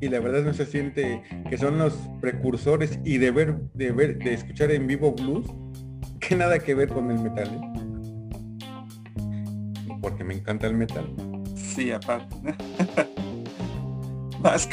[0.00, 4.18] y la verdad no se siente que son los precursores y de ver, de ver,
[4.18, 5.46] de escuchar en vivo blues,
[6.20, 7.48] que nada que ver con el metal.
[7.48, 7.60] ¿eh?
[10.00, 11.06] Porque me encanta el metal.
[11.56, 12.36] Sí, aparte.
[14.42, 14.68] Más.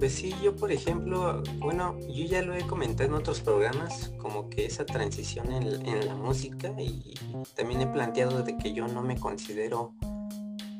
[0.00, 4.48] Pues sí, yo por ejemplo, bueno, yo ya lo he comentado en otros programas, como
[4.48, 7.12] que esa transición en, la música y
[7.54, 9.92] también he planteado de que yo no me considero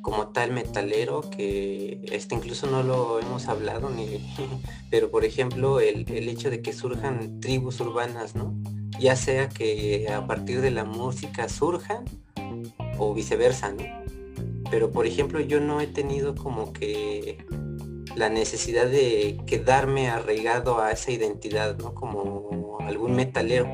[0.01, 4.27] como tal metalero, que este incluso no lo hemos hablado, ni,
[4.91, 8.55] pero por ejemplo el, hecho de que surjan tribus urbanas, ¿no?
[8.99, 12.05] Ya sea que a partir de la música surjan
[12.97, 13.85] o viceversa, ¿no?
[14.71, 17.45] Pero por ejemplo yo no he tenido como que
[18.17, 21.95] la necesidad de quedarme arraigado a esa identidad, ¿no?
[21.95, 23.69] Como algún metalero.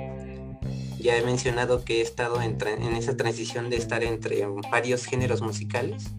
[0.99, 2.57] Ya he mencionado que he estado en,
[2.97, 6.11] esa transición de estar entre varios géneros musicales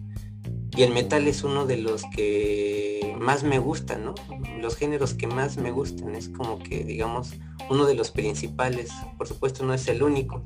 [0.76, 4.14] y el metal es uno de los que más me gustan, ¿no?
[4.60, 7.32] Los géneros que más me gustan, es como que, digamos,
[7.68, 10.42] uno de los principales, por supuesto no es el único.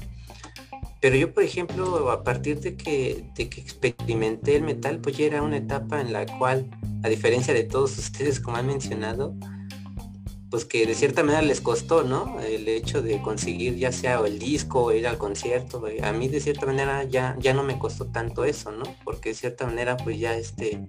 [1.02, 5.26] Pero yo, por ejemplo, a partir de que, de que experimenté el metal, pues ya
[5.26, 6.70] era una etapa en la cual
[7.02, 9.34] a diferencia de todos ustedes, como han mencionado,
[10.48, 12.38] pues que de cierta manera les costó, ¿no?
[12.38, 15.82] El hecho de conseguir ya sea el disco o ir al concierto.
[16.04, 18.84] A mí de cierta manera ya, ya no me costó tanto eso, ¿no?
[19.02, 20.86] Porque de cierta manera pues ya este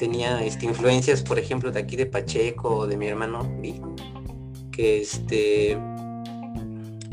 [0.00, 3.48] tenía este, influencias, por ejemplo, de aquí de Pacheco o de mi hermano,
[4.72, 5.78] que este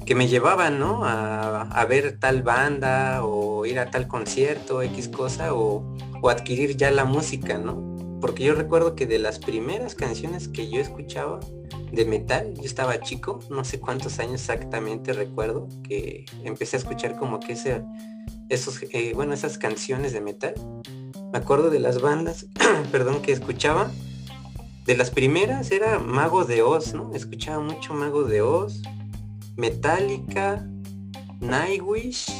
[0.07, 1.01] que me llevaban, ¿no?
[1.03, 6.89] A, ver tal banda o ir a tal concierto, X cosa, o, o adquirir ya
[6.89, 7.97] la música, ¿no?
[8.19, 11.39] porque yo recuerdo que de las primeras canciones que yo escuchaba
[11.91, 17.17] de metal, yo estaba chico, no sé cuántos años exactamente recuerdo, que empecé a escuchar
[17.17, 17.83] como que ese,
[18.49, 20.55] esos, eh, bueno, esas canciones de metal.
[21.31, 22.47] Me acuerdo de las bandas,
[22.91, 23.91] perdón, que escuchaba.
[24.85, 27.13] De las primeras era Mago de Oz, ¿no?
[27.13, 28.81] Escuchaba mucho Mago de Oz,
[29.57, 30.65] Metallica,
[31.39, 32.31] Nightwish,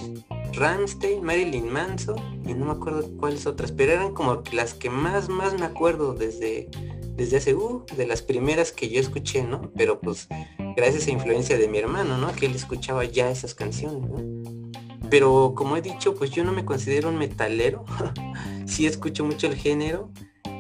[0.54, 5.28] Ramstein, Marilyn Manson y no me acuerdo cuáles otras, pero eran como las que más,
[5.30, 6.70] más me acuerdo desde,
[7.16, 9.72] desde hace, uh, de las primeras que yo escuché, ¿no?
[9.76, 10.28] Pero pues
[10.76, 12.32] gracias a influencia de mi hermano, ¿no?
[12.34, 14.72] Que él escuchaba ya esas canciones, ¿no?
[15.10, 17.86] Pero como he dicho, pues yo no me considero un metalero,
[18.66, 20.12] sí escucho mucho el género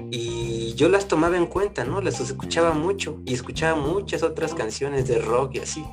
[0.09, 2.01] y yo las tomaba en cuenta, ¿no?
[2.01, 5.83] Las escuchaba mucho y escuchaba muchas otras canciones de rock y así,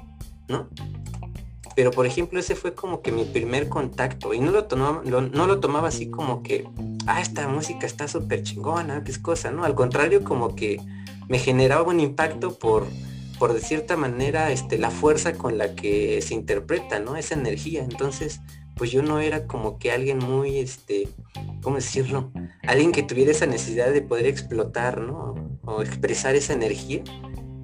[0.48, 0.68] ¿no?
[1.74, 5.46] pero por ejemplo ese fue como que mi primer contacto y no lo tomaba, no
[5.46, 6.68] lo tomaba así como que,
[7.06, 9.64] ah, esta música está súper chingona, qué es cosa, ¿no?
[9.64, 10.80] Al contrario, como que
[11.28, 12.86] me generaba un impacto por,
[13.38, 17.16] por de cierta manera, este, la fuerza con la que se interpreta, ¿no?
[17.16, 17.82] Esa energía.
[17.82, 18.40] Entonces,
[18.76, 21.08] pues yo no era como que alguien muy, este,
[21.62, 22.30] ¿cómo decirlo?
[22.62, 25.34] Alguien que tuviera esa necesidad de poder explotar, ¿no?
[25.64, 27.02] O expresar esa energía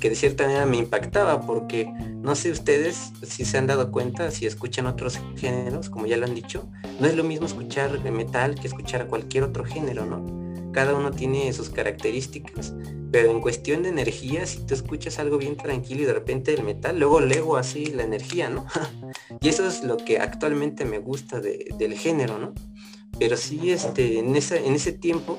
[0.00, 1.86] que de cierta manera me impactaba porque
[2.22, 6.26] no sé ustedes si se han dado cuenta, si escuchan otros géneros, como ya lo
[6.26, 10.40] han dicho, no es lo mismo escuchar metal que escuchar cualquier otro género, ¿no?
[10.72, 12.74] Cada uno tiene sus características,
[13.10, 16.62] pero en cuestión de energía, si tú escuchas algo bien tranquilo y de repente el
[16.62, 18.66] metal, luego lego así la energía, ¿no?
[19.40, 22.54] y eso es lo que actualmente me gusta del género, ¿no?
[23.18, 25.38] Pero sí, este, en, en ese tiempo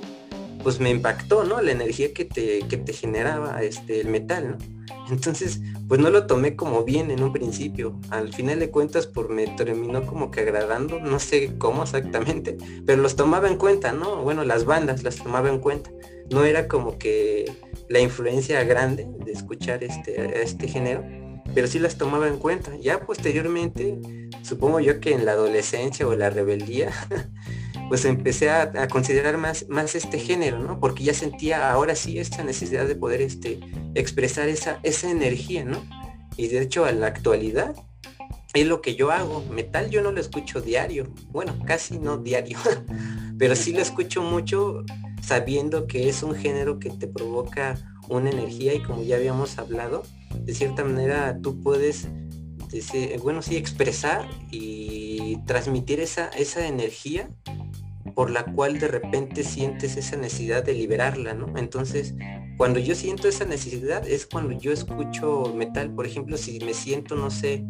[0.63, 1.61] pues me impactó, ¿no?
[1.61, 4.81] La energía que te, que te generaba este, el metal, ¿no?
[5.09, 7.99] Entonces, pues no lo tomé como bien en un principio.
[8.09, 13.01] Al final de cuentas, pues me terminó como que agradando, no sé cómo exactamente, pero
[13.01, 14.23] los tomaba en cuenta, ¿no?
[14.23, 15.91] Bueno, las bandas las tomaba en cuenta.
[16.29, 17.51] No era como que
[17.89, 21.03] la influencia grande de escuchar este, este género,
[21.53, 22.71] pero sí las tomaba en cuenta.
[22.77, 23.99] Ya posteriormente,
[24.43, 26.91] supongo yo que en la adolescencia o la rebeldía,
[27.89, 30.79] pues empecé a, considerar más, más este género, ¿no?
[30.79, 33.59] Porque ya sentía ahora sí esta necesidad de poder este,
[33.95, 35.83] expresar esa, esa energía, ¿no?
[36.37, 37.75] Y de hecho en la actualidad
[38.53, 39.43] es lo que yo hago.
[39.51, 41.13] Metal yo no lo escucho diario.
[41.29, 42.57] Bueno, casi no diario.
[43.37, 44.83] pero sí lo escucho mucho
[45.21, 47.75] sabiendo que es un género que te provoca
[48.09, 50.03] una energía y como ya habíamos hablado,
[50.35, 52.07] de cierta manera tú puedes,
[53.23, 57.29] bueno, sí, expresar y transmitir esa, esa energía
[58.13, 61.57] por la cual de repente sientes esa necesidad de liberarla, ¿no?
[61.57, 62.15] Entonces,
[62.57, 67.15] cuando yo siento esa necesidad es cuando yo escucho metal, por ejemplo, si me siento,
[67.15, 67.65] no sé,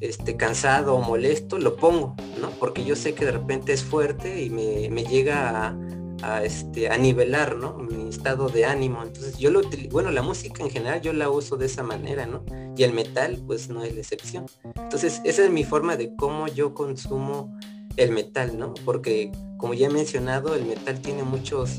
[0.00, 2.50] este, cansado o molesto, lo pongo, ¿no?
[2.58, 5.76] Porque yo sé que de repente es fuerte y me, me llega
[6.22, 7.78] a, este, a nivelar, ¿no?
[7.78, 9.02] Mi estado de ánimo.
[9.02, 12.44] Entonces yo lo bueno, la música en general yo la uso de esa manera, ¿no?
[12.76, 14.46] Y el metal pues no es la excepción.
[14.76, 17.56] Entonces esa es mi forma de cómo yo consumo
[17.96, 18.74] el metal, ¿no?
[18.84, 21.78] Porque como ya he mencionado, el metal tiene muchos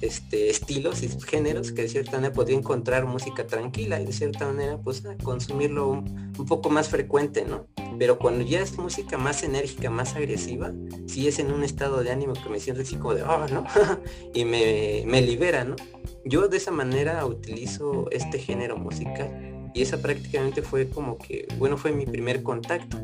[0.00, 4.46] este, estilos y géneros que de cierta manera podría encontrar música tranquila y de cierta
[4.46, 7.66] manera pues consumirlo un, poco más frecuente, ¿no?
[7.98, 10.72] Pero cuando ya es música más enérgica, más agresiva,
[11.06, 13.64] si es en un estado de ánimo que me siento así como de, oh, ¿no?
[14.34, 15.74] y me, me libera, ¿no?
[16.24, 21.76] Yo de esa manera utilizo este género musical y esa prácticamente fue como que, bueno,
[21.76, 22.98] fue mi primer contacto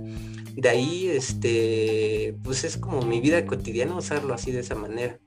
[0.56, 5.18] de ahí, este, pues es como mi vida cotidiana usarlo así de esa manera.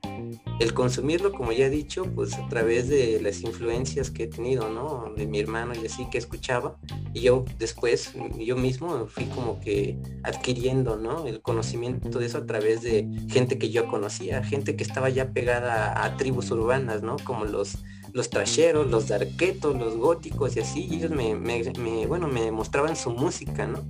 [0.59, 4.69] El consumirlo, como ya he dicho, pues a través de las influencias que he tenido,
[4.69, 5.13] ¿no?
[5.15, 6.77] De mi hermano y así que escuchaba.
[7.13, 11.27] Y yo después, yo mismo fui como que adquiriendo, ¿no?
[11.27, 15.31] El conocimiento de eso a través de gente que yo conocía, gente que estaba ya
[15.33, 17.17] pegada a, tribus urbanas, ¿no?
[17.23, 17.77] Como los
[18.17, 22.95] los trasheros, los darquetos, los góticos y así, y ellos me, me, bueno, me mostraban
[22.95, 23.85] su música, ¿no?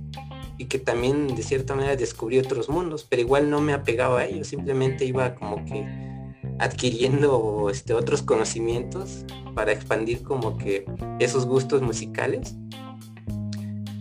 [0.58, 4.26] y que también de cierta manera descubrí otros mundos, pero igual no me apegaba a
[4.26, 5.86] ellos, simplemente iba como que
[6.58, 10.84] adquiriendo este, otros conocimientos para expandir como que
[11.20, 12.56] esos gustos musicales.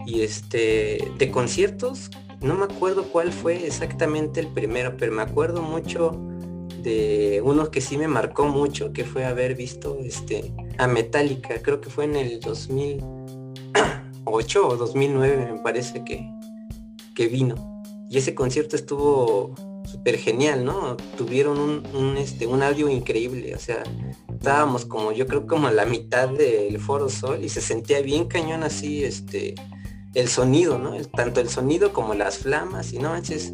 [0.07, 2.09] Y este, de conciertos,
[2.41, 6.19] no me acuerdo cuál fue exactamente el primero, pero me acuerdo mucho
[6.83, 11.81] de uno que sí me marcó mucho, que fue haber visto este, a Metallica, creo
[11.81, 16.27] que fue en el 2008 o 2009 me parece que,
[17.15, 17.83] que vino.
[18.09, 19.53] Y ese concierto estuvo
[19.87, 20.97] súper genial, ¿no?
[21.17, 23.83] Tuvieron un, este, un audio increíble, o sea,
[24.33, 28.25] estábamos como, yo creo como a la mitad del Foro Sol y se sentía bien
[28.25, 29.55] cañón así, este,
[30.13, 30.95] el sonido, ¿no?
[31.15, 33.53] tanto el sonido como las flamas y no manches,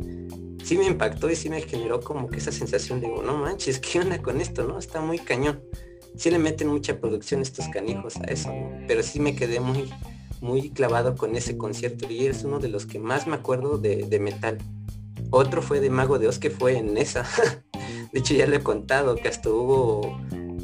[0.63, 3.99] sí me impactó y sí me generó como que esa sensación de, no manches, ¿qué
[3.99, 4.79] onda con esto, no?
[4.79, 5.61] Está muy cañón.
[6.15, 8.51] Sí le meten mucha producción estos canijos a eso,
[8.87, 9.91] Pero sí me quedé muy,
[10.41, 14.19] muy clavado con ese concierto y es uno de los que más me acuerdo de,
[14.19, 14.57] metal.
[15.31, 17.25] Otro fue de Mago de Oz que fue en esa.
[18.13, 20.19] de hecho ya le he contado que hasta hubo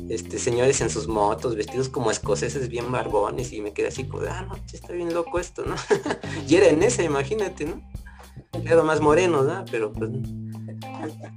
[0.10, 4.24] este, señores en sus motos vestidos como escoceses bien barbones y me quedé así como,
[4.30, 5.76] ah, no, está bien loco esto, ¿no?
[6.48, 7.82] y era en esa, imagínate, ¿no?
[8.64, 9.66] Era más moreno, ¿no?
[9.72, 10.12] Pero pues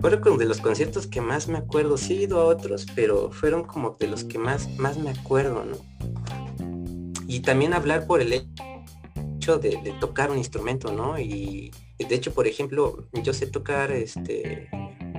[0.00, 1.96] fueron de los conciertos que más me acuerdo.
[1.96, 5.64] Sí he ido a otros, pero fueron como de los que más, más me acuerdo,
[5.64, 5.76] ¿no?
[7.32, 11.18] y también hablar por el hecho de, tocar un instrumento, ¿no?
[11.18, 14.68] Y de hecho, por ejemplo, yo sé tocar, este,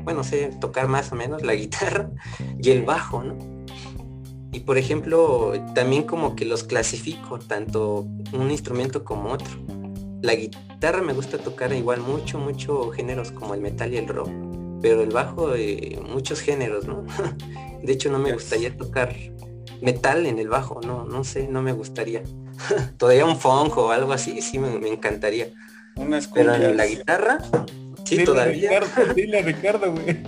[0.04, 2.12] bueno, sé tocar más o menos la guitarra
[2.62, 3.38] y el bajo, ¿no?
[4.52, 9.50] Y por ejemplo, también como que los clasifico, tanto un instrumento como otro.
[10.24, 14.30] La guitarra me gusta tocar igual mucho, mucho géneros como el metal y el rock,
[14.82, 17.04] pero el bajo, eh, muchos géneros, ¿no?
[17.84, 19.14] De hecho, no me gustaría tocar
[19.82, 22.24] metal en el bajo, no, no sé, no me gustaría.
[22.98, 25.50] Todavía un funk o algo así, sí me, encantaría.
[26.34, 27.40] Pero en la guitarra,
[28.06, 28.80] sí, todavía.
[28.80, 30.24] Ricardo, dile a Ricardo, güey.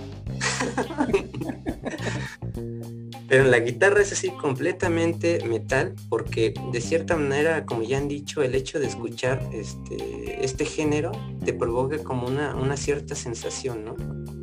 [3.28, 8.42] Pero la guitarra es así completamente metal, porque de cierta manera, como ya han dicho,
[8.42, 11.10] el hecho de escuchar este, este género
[11.44, 13.96] te provoca como una, una cierta sensación, ¿no?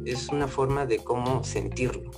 [0.05, 2.11] Es una forma de cómo sentirlo.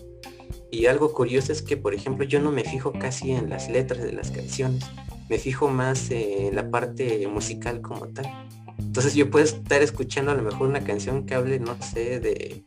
[0.72, 4.04] Y algo curioso es que, por ejemplo, yo no me fijo casi en las letras
[4.04, 4.84] de las canciones,
[5.30, 8.26] me fijo más en la parte musical como tal.
[8.78, 12.64] Entonces yo puedo estar escuchando a lo mejor una canción que hable, no sé, de,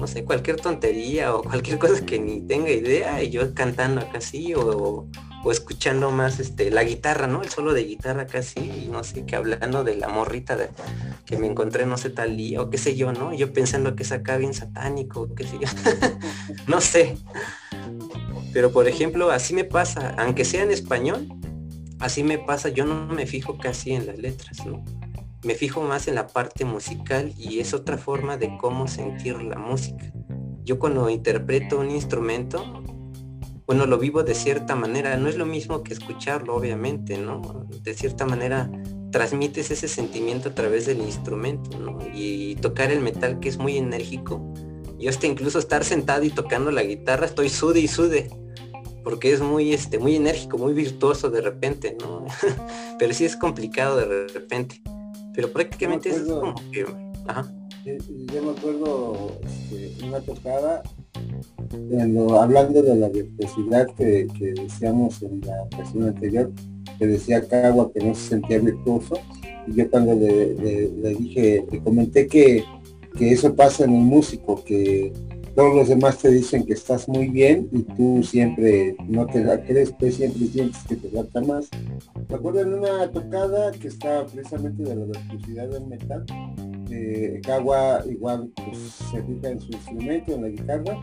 [0.00, 4.18] no sé, cualquier tontería o cualquier cosa que ni tenga idea y yo cantando acá
[4.18, 5.08] así o,
[5.44, 7.42] o escuchando más este la guitarra, ¿no?
[7.42, 10.56] El solo de guitarra casi, y no sé, que hablando de la morrita
[11.24, 13.32] que me encontré no sé tal día, o qué sé yo, ¿no?
[13.32, 15.68] Yo pensando que es acá bien satánico, qué sé yo.
[16.66, 17.16] no sé.
[18.52, 21.28] Pero por ejemplo, así me pasa, aunque sea en español,
[22.00, 24.84] así me pasa, yo no me fijo casi en las letras, ¿no?
[25.44, 29.56] Me fijo más en la parte musical y es otra forma de cómo sentir la
[29.56, 30.12] música.
[30.64, 32.82] Yo cuando interpreto un instrumento,
[33.66, 37.66] bueno, lo vivo de cierta manera, no es lo mismo que escucharlo, obviamente, ¿no?
[37.82, 38.70] De cierta manera
[39.10, 41.98] transmites ese sentimiento a través del instrumento, ¿no?
[42.12, 44.52] Y tocar el metal que es muy enérgico.
[44.98, 48.28] Yo hasta incluso estar sentado y tocando la guitarra, estoy sude y sude,
[49.04, 52.26] porque es muy, este, muy enérgico, muy virtuoso de repente, ¿no?
[52.98, 54.82] Pero sí es complicado de repente.
[55.38, 56.84] Pero prácticamente es como que...
[57.28, 57.48] Ajá.
[57.84, 60.82] Yo me acuerdo este, una tocada,
[62.40, 64.26] hablando de la virtuosidad que,
[64.56, 66.50] decíamos en la ocasión anterior,
[66.98, 69.14] que decía Cagua que no se sentía virtuoso,
[69.68, 70.54] y yo cuando le,
[71.14, 72.64] dije, le comenté que,
[73.16, 75.12] que eso pasa en un músico, que
[75.58, 79.60] todos los demás te dicen que estás muy bien y tú siempre no te la
[79.60, 81.68] crees, pues siempre sientes que te falta más.
[82.28, 86.24] Me acuerdo en una tocada que estaba precisamente de la electricidad del metal,
[86.90, 87.40] eh,
[88.10, 88.78] igual pues,
[89.10, 90.98] se fija en su instrumento, en la guitarra,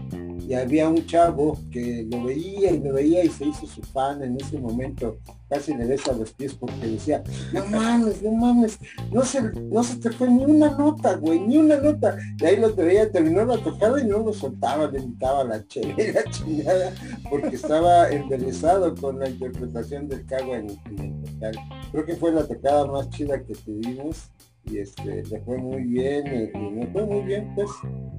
[0.48, 4.22] y había un chavo que lo veía y lo veía y se hizo su fan
[4.24, 5.18] en ese momento,
[5.50, 7.24] casi le besa los pies porque decía,
[7.54, 8.80] no mames, no mames,
[9.12, 12.18] no se, no se te fue ni una nota, güey, ni una nota.
[12.40, 16.94] Y ahí lo veía, terminó la tocada y no lo soltaba, le invitaba la chingada,
[17.30, 21.56] porque estaba embelesado con la interpretación del Cagua en, el total.
[21.92, 24.30] Creo que fue la tocada más chida que tuvimos
[24.68, 27.70] y este le fue muy bien y, me fue muy bien pues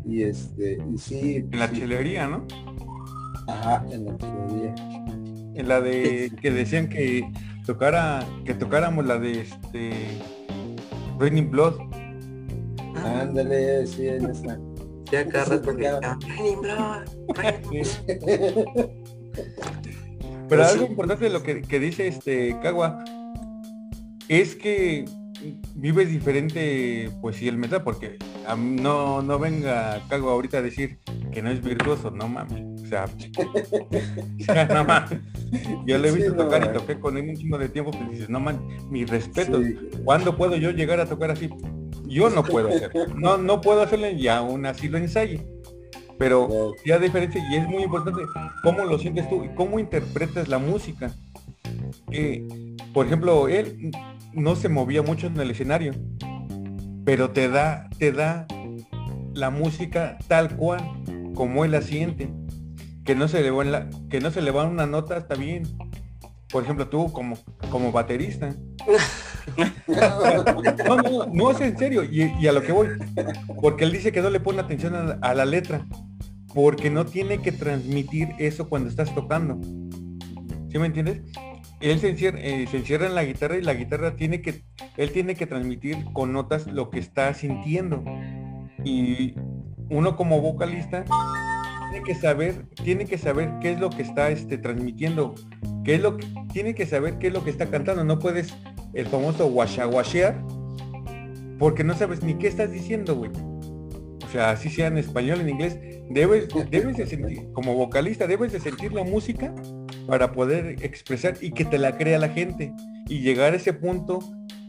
[0.05, 2.47] y este y sí en la chelería no
[3.49, 4.75] ajá en la chelería.
[5.55, 7.31] En la de que decían que
[7.67, 9.93] tocara que tocáramos la de este
[11.19, 11.81] Raining Blood.
[12.95, 14.59] Ándale sí en esa.
[15.11, 15.63] Ya cada
[20.49, 23.05] pero algo importante de lo que, que dice este Cagua
[24.29, 25.05] es que
[25.75, 28.19] vives diferente pues si el metal porque
[28.57, 30.99] no no venga cago ahorita a decir
[31.33, 33.07] que no es virtuoso no mames o sea,
[34.75, 35.19] no mames.
[35.87, 38.29] Yo le he visto tocar y toqué con él un chingo de tiempo pues dices
[38.29, 39.61] no mames mi respeto
[40.05, 41.51] ¿cuándo puedo yo llegar a tocar así?
[42.05, 45.47] yo no puedo hacerlo no no puedo hacerlo y aún así lo ensaye.
[46.19, 48.23] Pero ya diferencia y es muy importante
[48.63, 51.13] cómo lo sientes tú y cómo interpretas la música.
[52.11, 52.47] Que
[52.93, 53.91] por ejemplo él
[54.37, 55.93] no se movía mucho en el escenario,
[57.05, 58.47] pero te da, te da
[59.35, 60.83] la música tal cual,
[61.35, 62.29] como él la siente.
[63.05, 65.63] Que no se le va, la, que no se le va una nota, está bien.
[66.51, 67.39] Por ejemplo, tú como,
[67.71, 68.55] como baterista.
[69.87, 72.89] no, no, no, es en serio, y, a lo que voy.
[73.61, 75.87] Porque él dice que no le pone atención a, a la letra,
[76.53, 79.61] porque no tiene que transmitir eso cuando estás tocando.
[80.69, 81.23] ¿Sí me entiendes?
[81.81, 84.63] Él se encierra, eh, se encierra, en la guitarra y la guitarra tiene que,
[84.97, 88.03] él tiene que transmitir con notas lo que está sintiendo.
[88.85, 89.35] Y
[89.91, 91.05] uno como vocalista
[91.91, 95.35] tiene que saber, tiene que saber qué es lo que está este, transmitiendo,
[95.85, 98.05] qué es lo que, tiene que saber qué es lo que está cantando.
[98.05, 98.55] No puedes
[98.95, 100.43] el famoso washaguashear
[101.59, 103.31] porque no sabes ni qué estás diciendo, güey.
[104.25, 105.79] O sea, así sea en español, en inglés,
[106.11, 109.55] debes, debes de sentir, como vocalista, debes de sentir la música
[110.07, 112.73] para poder expresar y que te la crea la gente
[113.09, 114.21] y llegar a ese punto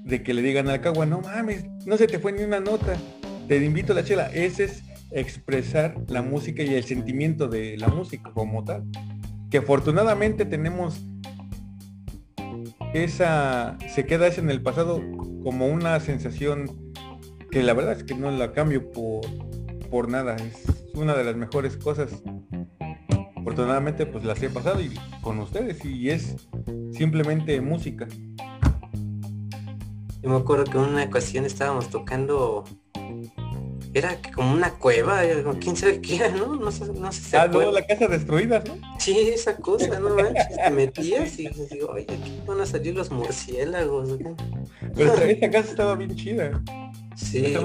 [0.03, 2.95] de que le digan al cagua, no mames, no se te fue ni una nota,
[3.47, 4.27] te invito a la chela.
[4.27, 8.83] Ese es expresar la música y el sentimiento de la música como tal.
[9.49, 11.01] Que afortunadamente tenemos
[12.93, 15.01] esa, se queda esa en el pasado
[15.43, 16.93] como una sensación
[17.51, 19.21] que la verdad es que no la cambio por,
[19.89, 20.35] por nada.
[20.35, 20.63] Es
[20.93, 22.11] una de las mejores cosas
[23.47, 26.35] afortunadamente pues las he pasado y con ustedes y es
[26.91, 28.05] simplemente música.
[30.21, 32.65] Yo me acuerdo que en una ocasión estábamos tocando
[33.93, 35.21] era como una cueva,
[35.61, 36.57] quién sabe qué era, ¿no?
[36.57, 38.75] No sé, no sé Ah, no, la casa destruida, ¿no?
[38.99, 43.09] Sí, esa cosa, no manches, te metías y digo, oye, aquí van a salir los
[43.11, 44.09] murciélagos.
[44.93, 46.61] Pero esa casa estaba bien chida.
[47.17, 47.55] Sí,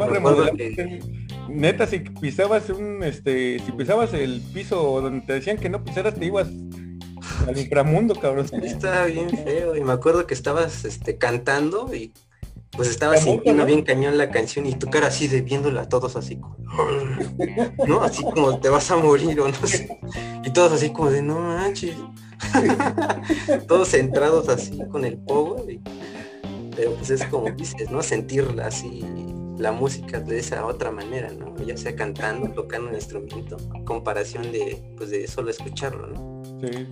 [1.49, 6.15] neta, si pisabas un, este, si pisabas el piso donde te decían que no pisaras,
[6.15, 6.49] te ibas
[7.47, 8.47] al inframundo, cabrón.
[8.63, 9.77] Estaba bien feo.
[9.77, 12.13] Y me acuerdo que estabas este, cantando y
[12.71, 16.37] pues estaba sintiendo bien cañón la canción y tu cara así de viéndola todos así
[16.37, 16.57] como,
[17.87, 18.03] ¿no?
[18.03, 19.99] Así como te vas a morir o no sé.
[20.43, 21.95] Y todos así como de no manches.
[23.69, 25.67] todos centrados así con el pogo.
[26.75, 28.03] Pero pues es como dices, ¿no?
[28.03, 29.05] Sentirla así
[29.63, 31.57] la música de esa otra manera, ¿no?
[31.65, 36.43] Ya sea cantando, tocando un instrumento, comparación de, pues de solo escucharlo, ¿no?
[36.61, 36.87] Sí,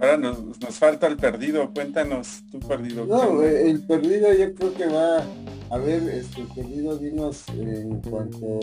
[0.00, 3.04] Ahora nos, nos falta el perdido, cuéntanos tú perdido.
[3.04, 5.26] No, el perdido yo creo que va,
[5.70, 8.60] a ver, este perdido dinos en cuanto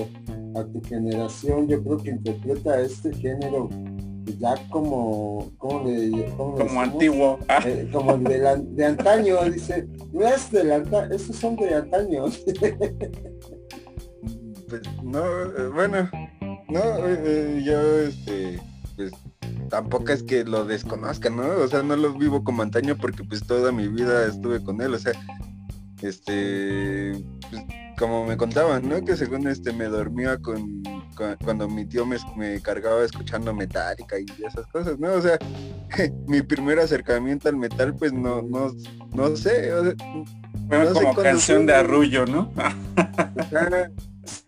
[0.55, 3.69] a tu generación, yo creo que interpreta este género
[4.39, 7.39] ya como, ¿cómo le, como antiguo.
[7.47, 7.59] Ah.
[7.65, 12.26] Eh, como de, de, antaño, dice, no es de antaño, estos son de antaño.
[14.69, 16.09] pues no, eh, bueno,
[16.69, 18.59] no, eh, yo este,
[18.95, 19.11] pues
[19.69, 21.43] tampoco es que lo desconozca, ¿no?
[21.63, 24.93] O sea, no lo vivo como antaño porque pues toda mi vida estuve con él,
[24.93, 25.13] o sea,
[26.01, 27.13] este,
[27.49, 27.63] pues,
[27.97, 29.03] como me contaban, ¿no?
[29.03, 30.83] Que según este me dormía con,
[31.43, 35.13] cuando mi tío me, cargaba escuchando metálica y esas cosas, ¿no?
[35.13, 35.37] O sea,
[36.27, 38.71] mi primer acercamiento al metal, pues no, no,
[39.13, 39.73] no sé.
[39.73, 39.95] O sea,
[40.93, 42.51] como canción de arrullo, ¿no?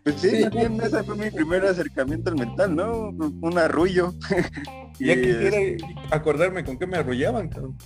[0.02, 3.08] pues sí, también ese fue mi primer acercamiento al metal, ¿no?
[3.08, 4.12] Un arrullo.
[4.98, 5.58] ya quisiera
[6.10, 7.76] acordarme con qué me arrullaban, cabrón.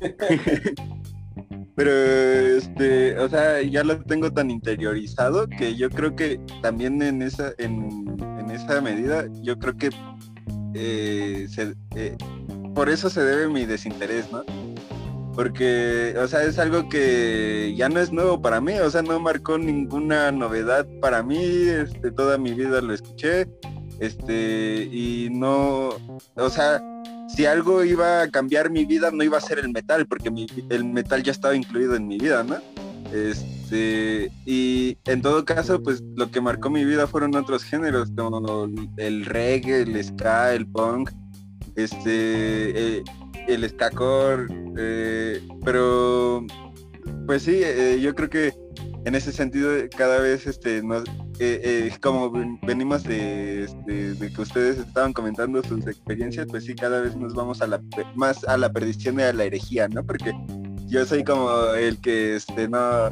[1.74, 7.22] Pero, este, o sea, ya lo tengo tan interiorizado que yo creo que también en
[7.22, 8.16] esa, en,
[8.50, 9.90] esa medida, yo creo que
[10.74, 11.46] eh,
[11.96, 12.16] eh,
[12.74, 14.44] por eso se debe mi desinterés, ¿no?
[15.34, 19.18] Porque, o sea, es algo que ya no es nuevo para mí, o sea, no
[19.18, 23.48] marcó ninguna novedad para mí, este, toda mi vida lo escuché,
[23.98, 25.90] este, y no,
[26.34, 26.82] o sea,
[27.34, 30.30] si algo iba a cambiar mi vida, no iba a ser el metal, porque
[30.68, 32.56] el metal ya estaba incluido en mi vida, ¿no?
[33.12, 38.68] Este, y en todo caso, pues lo que marcó mi vida fueron otros géneros, como
[38.96, 41.10] el reggae, el ska, el punk,
[41.76, 43.02] este, eh,
[43.48, 44.46] el skacore,
[44.78, 46.46] eh, pero
[47.26, 48.52] pues sí, eh, yo creo que
[49.04, 50.82] en ese sentido cada vez este eh,
[51.40, 52.30] eh, como
[52.62, 57.34] venimos de, este, de, que ustedes estaban comentando sus experiencias pues sí cada vez nos
[57.34, 57.80] vamos a la
[58.14, 60.32] más a la perdición y a la herejía no porque
[60.86, 63.10] yo soy como el que este no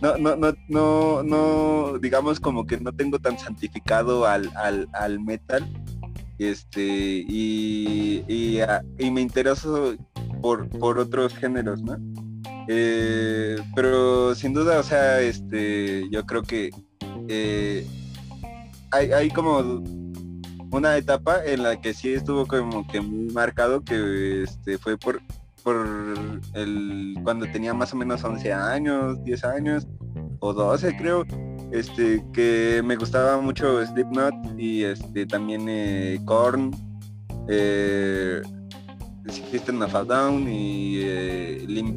[0.00, 0.36] no, no,
[0.68, 5.66] no, no, digamos como que no tengo tan santificado al, al, al metal,
[6.38, 8.60] este, y, y,
[8.98, 9.94] y, me intereso
[10.42, 11.96] por, por otros géneros, ¿no?
[12.68, 16.70] Eh, pero sin duda, o sea, este, yo creo que
[17.28, 17.86] eh,
[18.90, 19.82] hay, hay, como
[20.70, 25.20] una etapa en la que sí estuvo como que muy marcado que este, fue por,
[25.62, 25.86] por
[26.54, 29.86] el cuando tenía más o menos 11 años, 10 años
[30.40, 31.24] o 12 creo,
[31.72, 36.70] este que me gustaba mucho Slipknot y este también eh, Korn,
[37.48, 38.42] eh,
[39.28, 41.96] System of a Down y eh, Limp.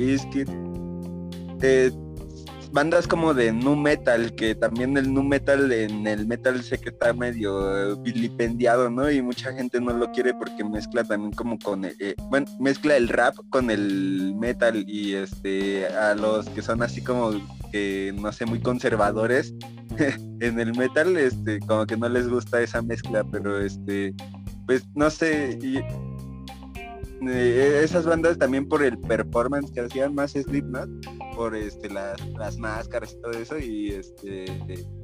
[1.61, 1.91] Eh,
[2.71, 6.89] bandas como de nu metal, que también el nu metal en el metal sé que
[6.89, 9.09] está medio vilipendiado, ¿no?
[9.09, 12.95] Y mucha gente no lo quiere porque mezcla también como con el, eh, bueno, mezcla
[12.95, 17.31] el rap con el metal y este a los que son así como
[17.71, 19.53] que no sé, muy conservadores
[20.39, 24.13] en el metal, este, como que no les gusta esa mezcla, pero este,
[24.65, 25.57] pues no sé,
[27.27, 30.89] eh, esas bandas también por el performance que hacían más Slipknot
[31.35, 34.45] por este las, máscaras y todo eso y este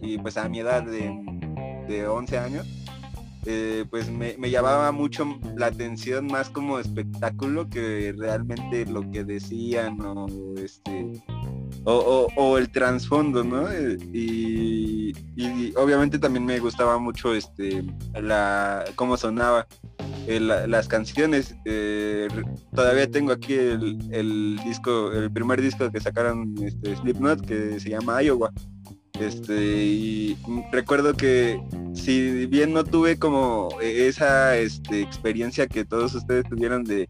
[0.01, 1.11] y pues a mi edad de,
[1.87, 2.67] de 11 años
[3.47, 10.01] eh, pues me, llamaba mucho la atención más como espectáculo que realmente lo que decían
[10.01, 11.23] o este
[11.83, 13.69] o, el trasfondo, ¿no?
[13.71, 15.13] Eh, y,
[15.75, 17.85] obviamente también me gustaba mucho este
[18.19, 19.67] la cómo sonaba
[20.27, 21.55] las canciones.
[21.65, 22.27] Eh,
[22.73, 28.21] todavía tengo aquí el, disco, el primer disco que sacaron este, Slipknot que se llama
[28.21, 28.51] Iowa.
[29.19, 30.37] Este, y
[30.71, 31.61] recuerdo que
[31.93, 37.07] si bien no tuve como esa este, experiencia que todos ustedes tuvieron de,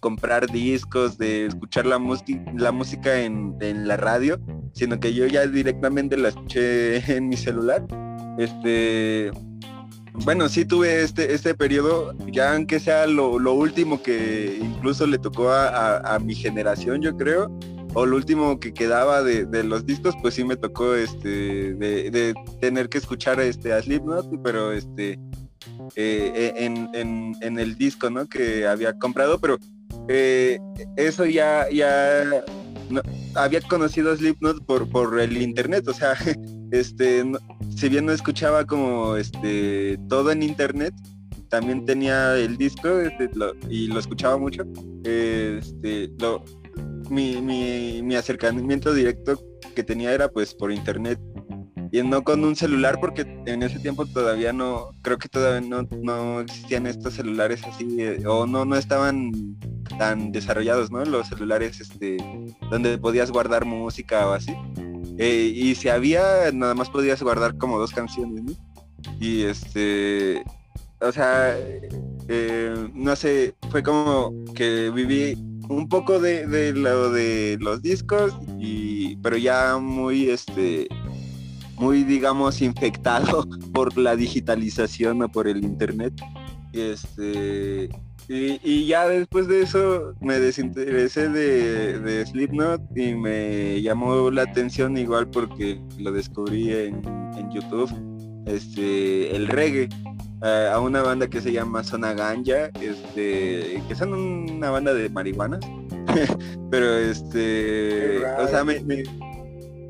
[0.00, 2.00] comprar discos, de escuchar la,
[2.56, 4.40] la música en, en, la radio,
[4.72, 7.84] sino que yo ya directamente la escuché en mi celular.
[8.38, 9.30] Este,
[10.14, 15.50] bueno, sí tuve este, este periodo, ya aunque sea lo, último que incluso le tocó
[15.50, 17.50] a, mi generación, yo creo,
[17.94, 22.88] o lo último que quedaba de, los discos, pues sí me tocó este de, tener
[22.88, 25.18] que escuchar este a Slipknot, pero este
[25.96, 28.26] eh, en, el disco ¿no?
[28.28, 29.58] que había comprado, pero
[30.08, 30.60] eh,
[30.96, 32.24] eso ya, ya
[33.34, 36.14] había conocido Slipknot por, por el internet, o sea,
[36.70, 37.24] este
[37.76, 40.94] si bien no escuchaba como este todo en internet,
[41.48, 43.30] también tenía el disco este,
[43.68, 44.64] y lo escuchaba mucho.
[45.04, 46.44] Este, lo,
[47.10, 49.40] mi, mi, acercamiento directo
[49.74, 51.18] que tenía era pues por internet
[51.94, 55.86] y no con un celular porque en ese tiempo todavía no, creo que todavía no,
[56.02, 59.56] no existían estos celulares así eh, o no, no estaban
[59.96, 61.04] tan desarrollados, ¿no?
[61.04, 62.16] Los celulares, este,
[62.68, 64.56] donde podías guardar música o así.
[65.18, 68.52] Eh, y si había, nada más podías guardar como dos canciones, ¿no?
[69.20, 70.42] Y este,
[71.00, 71.56] o sea,
[72.26, 75.36] eh, no sé, fue como que viví
[75.68, 80.88] un poco de, de, lo de los discos y pero ya muy este
[81.76, 86.14] muy digamos infectado por la digitalización o por el internet.
[86.72, 87.90] Y este
[88.26, 94.96] y, ya después de eso me desinteresé de, de, Slipknot y me llamó la atención
[94.96, 97.02] igual porque lo descubrí en,
[97.36, 97.92] en YouTube
[98.46, 99.90] este el reggae
[100.44, 105.60] a una banda que se llama Zona Ganja, este, que son una banda de marihuanas,
[106.70, 109.04] pero este, o sea, me, me,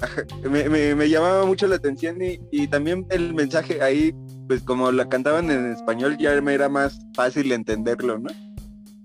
[1.09, 4.15] llamaba mucho la atención y, también el mensaje ahí,
[4.49, 8.31] pues como la cantaban en español ya me era más fácil entenderlo, ¿no?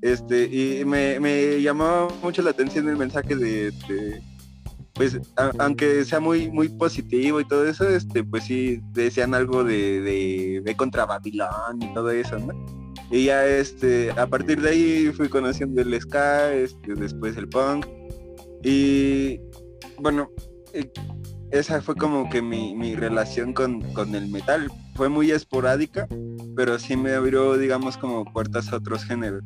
[0.01, 3.73] Este, y me, me llamaba mucho la atención el mensaje de
[4.99, 5.17] pues
[5.59, 10.75] aunque sea muy muy positivo y todo eso, este, pues sí decían algo de, de,
[10.75, 12.53] contra Babilón y todo eso, ¿no?
[13.09, 17.87] Y ya este, a partir de ahí fui conociendo el ska, este, después el punk.
[18.61, 19.39] Y
[19.99, 20.29] bueno,
[21.51, 24.71] esa fue como que mi, mi relación con, con, el metal.
[24.95, 26.07] Fue muy esporádica,
[26.55, 29.43] pero sí me abrió, digamos, como puertas a otros géneros.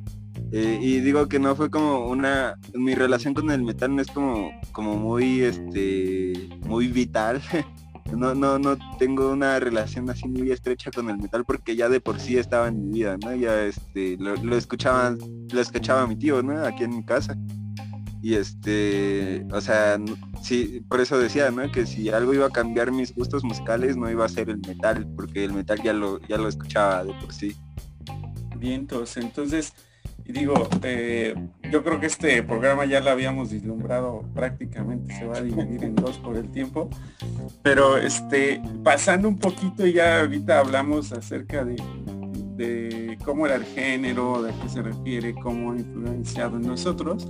[0.52, 4.12] Eh, y digo que no fue como una, mi relación con el metal no es
[4.12, 7.42] como, como muy, este, muy vital.
[8.16, 12.02] no, no, no tengo una relación así muy estrecha con el metal porque ya de
[12.02, 13.34] por sí estaba en mi vida, ¿no?
[13.34, 15.16] Ya, este, lo, lo escuchaba,
[15.52, 16.64] lo escuchaba mi tío, ¿no?
[16.66, 17.36] Aquí en mi casa.
[18.24, 20.00] Y este, o sea,
[20.42, 21.70] sí, por eso decía, ¿no?
[21.70, 25.06] Que si algo iba a cambiar mis gustos musicales, no iba a ser el metal,
[25.18, 27.54] porque el metal ya lo, ya lo escuchaba de por sí.
[28.56, 29.74] Vientos, entonces,
[30.24, 31.36] digo, eh,
[31.70, 35.94] yo creo que este programa ya lo habíamos vislumbrado prácticamente, se va a dividir en
[35.94, 36.90] dos por el tiempo.
[37.62, 41.76] Pero este, pasando un poquito, ya ahorita hablamos acerca de,
[42.56, 47.28] de cómo era el género, de qué se refiere, cómo ha influenciado en nosotros.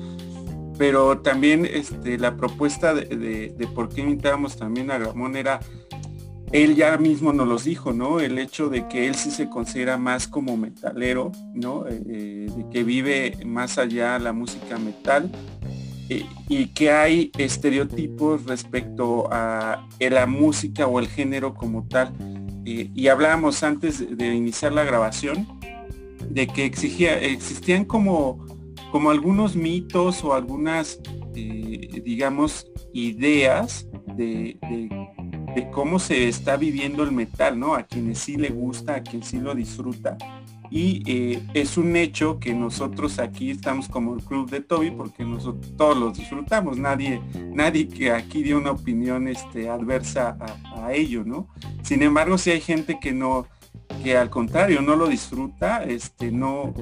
[0.77, 5.59] Pero también este, la propuesta de, por qué invitábamos también a Ramón era
[6.51, 8.19] él ya mismo nos los dijo, ¿no?
[8.19, 11.87] El hecho de que él sí se considera más como metalero, ¿no?
[11.87, 15.31] Eh, eh, de que vive más allá la música metal
[16.09, 22.13] eh, y que hay estereotipos respecto a la música o el género como tal.
[22.65, 25.47] y hablábamos antes de iniciar la grabación
[26.29, 28.45] de que exigía, existían como,
[28.93, 30.99] como algunos mitos o algunas,
[31.33, 34.55] digamos, ideas de,
[35.71, 37.73] cómo se está viviendo el metal, ¿no?
[37.73, 40.15] A quienes sí le gusta, a quien sí lo disfruta.
[40.69, 45.25] Y eh, es un hecho que nosotros aquí estamos como el club de Toby porque
[45.25, 46.77] nosotros todos los disfrutamos.
[46.77, 47.19] Nadie,
[47.51, 50.37] nadie que aquí dio una opinión este, adversa
[50.75, 51.47] a, ello, ¿no?
[51.81, 53.47] Sin embargo, si hay gente que no,
[54.03, 56.73] que al contrario no lo disfruta, este, no,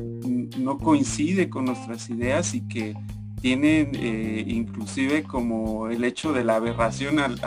[0.57, 2.95] no coincide con nuestras ideas y que
[3.41, 7.39] tienen eh, inclusive como el hecho de la aberración al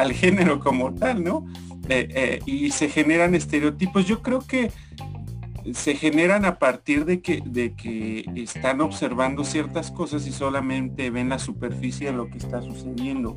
[0.00, 1.46] al género como tal, ¿no?
[1.88, 4.06] Eh, eh, y se generan estereotipos.
[4.06, 4.72] Yo creo que
[5.74, 11.28] se generan a partir de que, de que están observando ciertas cosas y solamente ven
[11.28, 13.36] la superficie de lo que está sucediendo.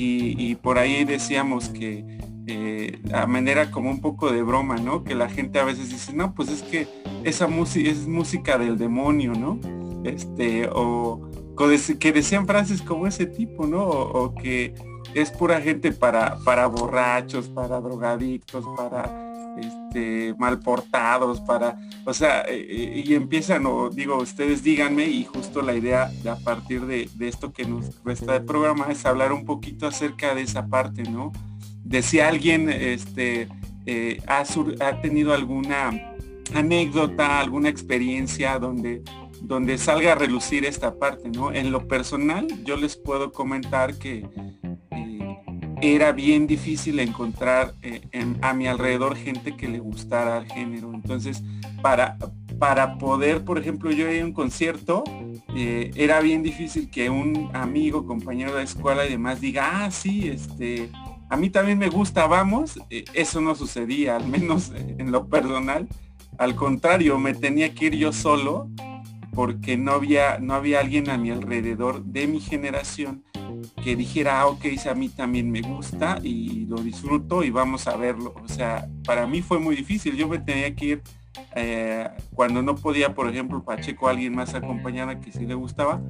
[0.00, 2.04] Y, por ahí decíamos que
[2.48, 5.04] eh, a manera como un poco de broma, ¿no?
[5.04, 6.88] Que la gente a veces dice, no, pues es que
[7.24, 9.60] esa música es música del demonio, ¿no?
[10.04, 11.28] Este, o,
[11.98, 13.84] que decían frases como ese tipo, ¿no?
[13.84, 14.74] o que
[15.14, 19.28] es pura gente para, para borrachos, para drogadictos, para
[19.58, 25.24] este, mal portados, para, o sea, eh, eh, y empiezan, o digo, ustedes díganme, y
[25.24, 29.32] justo la idea de a partir de, esto que nos resta del programa es hablar
[29.32, 31.32] un poquito acerca de esa parte, ¿no?
[31.88, 33.48] De si alguien este,
[33.86, 34.44] eh, ha,
[34.80, 36.14] ha tenido alguna
[36.54, 39.02] anécdota, alguna experiencia donde
[39.40, 41.52] donde salga a relucir esta parte, ¿no?
[41.52, 44.26] En lo personal, yo les puedo comentar que
[45.80, 48.00] era bien difícil encontrar eh,
[48.42, 50.92] a mi alrededor gente que le gustara el género.
[50.92, 51.42] Entonces,
[51.82, 52.18] para,
[52.58, 55.04] para poder, por ejemplo, yo ir a un concierto,
[55.54, 60.28] eh, era bien difícil que un amigo, compañero de escuela y demás diga, ah, sí,
[60.28, 60.90] este,
[61.28, 62.78] a mí también me gusta, vamos.
[62.90, 65.88] Eh, eso no sucedía, al menos en lo personal.
[66.38, 68.68] Al contrario, me tenía que ir yo solo
[69.34, 73.22] porque no había, no había alguien a mi alrededor de mi generación
[73.82, 77.96] que dijera, ah, ok, a mí también me gusta y lo disfruto y vamos a
[77.96, 78.34] verlo.
[78.42, 80.16] O sea, para mí fue muy difícil.
[80.16, 81.02] Yo me tenía que ir
[81.54, 86.00] eh, cuando no podía, por ejemplo, Pacheco, alguien más acompañara que sí le gustaba,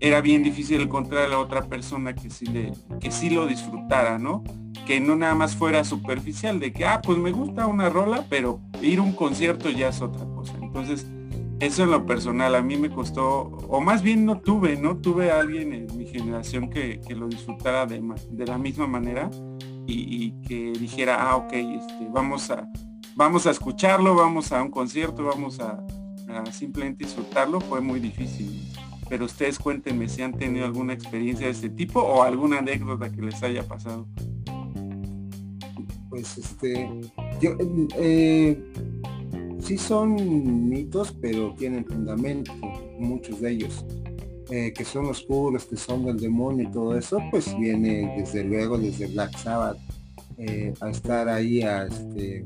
[0.00, 4.18] era bien difícil encontrar a la otra persona que sí, le, que sí lo disfrutara,
[4.18, 4.42] ¿no?
[4.86, 8.60] Que no nada más fuera superficial, de que, ah, pues me gusta una rola, pero
[8.82, 10.54] ir a un concierto ya es otra cosa.
[10.60, 11.06] Entonces,
[11.60, 15.30] eso en lo personal a mí me costó, o más bien no tuve, no tuve
[15.30, 19.30] a alguien en mi generación que, lo disfrutara de, de, la misma manera
[19.86, 22.66] y, que dijera, ah, ok, este, vamos a
[23.20, 25.84] vamos a escucharlo, vamos a un concierto, vamos a,
[26.52, 28.69] simplemente disfrutarlo, fue muy difícil.
[29.10, 33.20] Pero ustedes cuéntenme si han tenido alguna experiencia de este tipo o alguna anécdota que
[33.20, 34.06] les haya pasado.
[36.08, 36.88] Pues este,
[37.40, 37.56] yo,
[37.98, 38.58] eh,
[39.60, 42.52] sí son mitos, pero tienen fundamento,
[42.98, 43.84] muchos de ellos.
[44.50, 48.42] Eh, que son los puros, que son del demonio y todo eso, pues viene desde
[48.42, 49.78] luego desde Black Sabbath
[50.38, 52.44] eh, a estar ahí a este,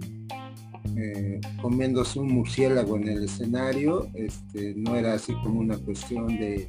[0.97, 6.69] eh, comiéndose un murciélago en el escenario, este, no era así como una cuestión de,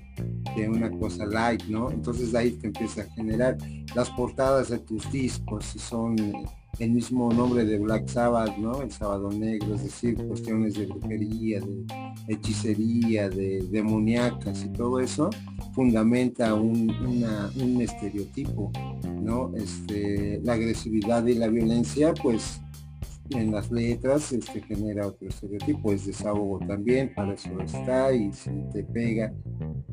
[0.67, 1.91] una cosa light, ¿no?
[1.91, 3.57] Entonces ahí te empieza a generar
[3.93, 6.15] las portadas de tus discos, si son
[6.79, 8.81] el mismo nombre de Black Sabbath, ¿no?
[8.81, 15.29] El sábado negro, es decir, cuestiones de brujería, de hechicería, de demoníacas y todo eso,
[15.73, 18.71] fundamenta un, un estereotipo,
[19.21, 19.51] ¿no?
[19.55, 22.61] Este, la agresividad y la violencia, pues
[23.31, 28.51] en las letras este, genera otro estereotipo, es desahogo también, para eso está y se
[28.71, 29.33] te pega.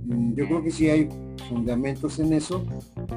[0.04, 1.08] Mm, yo creo que sí hay
[1.48, 2.64] fundamentos en eso,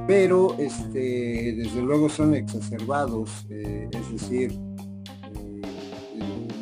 [0.07, 5.61] pero este, desde luego son exacerbados, eh, es decir, eh,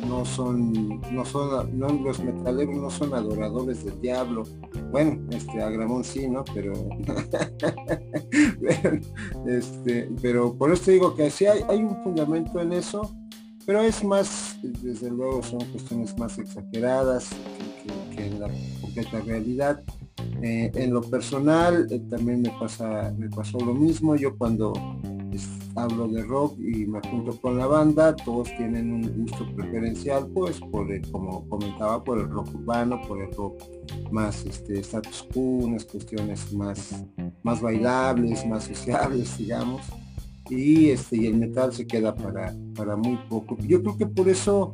[0.08, 4.42] no son, no son, no, los metaleros no son adoradores del diablo.
[4.90, 6.44] Bueno, este Agramón sí, ¿no?
[6.54, 6.72] Pero,
[9.46, 13.14] este, pero por eso digo que sí hay, hay un fundamento en eso
[13.66, 17.30] pero es más, desde luego son cuestiones más exageradas
[18.16, 18.48] que, en la
[18.80, 19.82] completa realidad.
[20.42, 24.72] Eh, en lo personal eh, también me pasa me pasó lo mismo yo cuando
[25.76, 30.60] hablo de rock y me junto con la banda todos tienen un gusto preferencial pues
[30.60, 33.62] por el, como comentaba por el rock urbano por el rock
[34.10, 37.04] más este status quo unas cuestiones más
[37.42, 39.82] más bailables más sociables digamos
[40.50, 43.56] y este y el metal se queda para, para muy poco.
[43.58, 44.72] Yo creo que por eso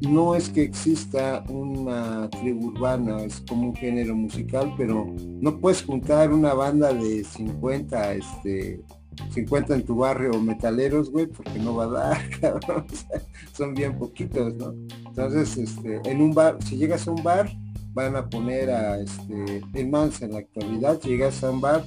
[0.00, 5.06] no es que exista una tribu urbana, es como un género musical, pero
[5.40, 8.82] no puedes juntar una banda de 50, este,
[9.30, 12.18] 50 en tu barrio metaleros, güey, porque no va a dar,
[13.52, 14.74] son bien poquitos, ¿no?
[15.06, 17.50] Entonces, este, en un bar, si llegas a un bar,
[17.94, 21.84] van a poner a este, en más en la actualidad, si llegas a un bar,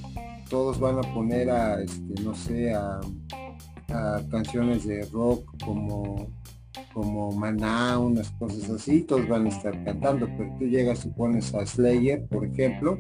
[0.50, 3.00] todos van a poner a, este, no sé, a,
[4.30, 6.28] canciones de rock como
[6.94, 11.54] como Maná, unas cosas así, todos van a estar cantando, pero tú llegas y pones
[11.54, 12.98] a Slayer, por ejemplo,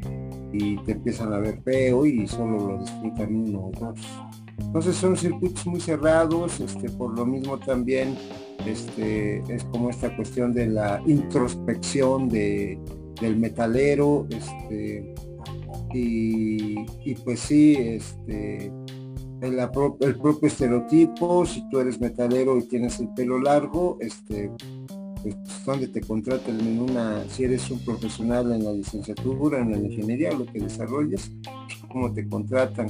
[0.53, 3.99] y te empiezan a ver feo y solo lo disfrutan uno o dos.
[4.57, 8.15] Entonces son circuitos muy cerrados, este, por lo mismo también
[8.65, 12.79] este, es como esta cuestión de la introspección de,
[13.21, 15.13] del metalero, este,
[15.93, 18.71] y, pues sí, este,
[19.41, 24.51] el, el, propio estereotipo, si tú eres metalero y tienes el pelo largo, este,
[25.21, 25.35] pues,
[25.65, 30.31] donde te contratan en una, si eres un profesional en la licenciatura, en la ingeniería,
[30.31, 31.31] lo que desarrolles,
[31.91, 32.89] cómo te contratan,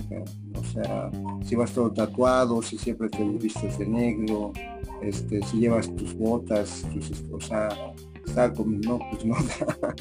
[0.56, 1.10] o sea,
[1.44, 4.54] si vas todo tatuado, si siempre te vistes de negro,
[5.02, 7.70] este, si llevas tus botas, tus, o sea,
[8.26, 9.96] está como, no, pues no da,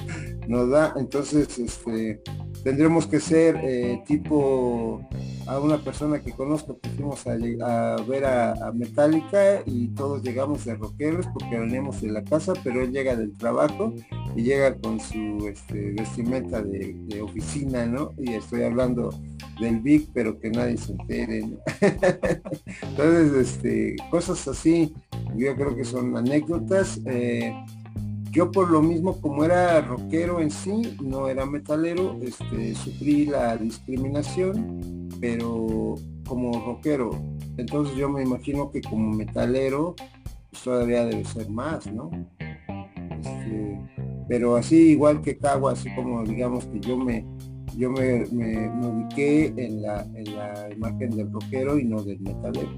[0.46, 2.20] no da, entonces, este,
[2.68, 5.00] tendremos que ser eh, tipo
[5.46, 10.74] a una persona que conozco que fuimos a, ver a, Metallica y todos llegamos de
[10.74, 13.94] rockeros porque venimos de la casa, pero él llega del trabajo
[14.36, 18.12] y llega con su este, vestimenta de, oficina, ¿no?
[18.18, 19.14] Y estoy hablando
[19.58, 21.48] del Big, pero que nadie se entere.
[22.82, 24.94] Entonces, este, cosas así,
[25.38, 27.00] yo creo que son anécdotas.
[27.06, 27.50] Eh,
[28.38, 33.56] yo por lo mismo, como era rockero en sí, no era metalero, este, sufrí la
[33.56, 37.10] discriminación, pero como rockero.
[37.56, 39.96] Entonces yo me imagino que como metalero,
[40.50, 42.12] pues todavía debe ser más, ¿no?
[43.18, 43.80] Este,
[44.28, 47.26] pero así igual que Cagua, así como digamos que yo me
[47.76, 52.70] yo me, ubiqué en la, en la imagen del rockero y no del metalero.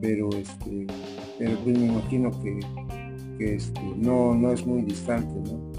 [0.00, 0.86] Pero este,
[1.40, 2.60] pero pues me imagino que
[3.42, 5.72] que este, no, no es muy distante, ¿no?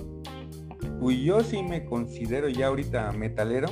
[1.00, 3.68] Pues yo sí me considero ya ahorita metalero,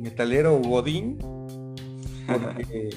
[0.00, 1.18] metalero godín,
[2.26, 2.90] porque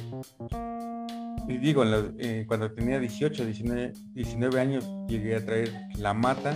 [1.47, 1.83] y digo,
[2.19, 6.53] eh, cuando tenía 18, 19, 19 años llegué a traer la mata.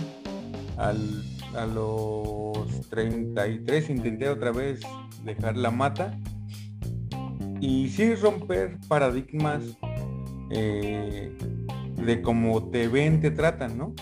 [0.76, 1.22] Al,
[1.54, 4.80] a los 33 intenté otra vez
[5.24, 6.18] dejar la mata.
[7.60, 9.62] Y sí romper paradigmas
[10.50, 11.34] eh,
[12.04, 13.94] de cómo te ven, te tratan, ¿no?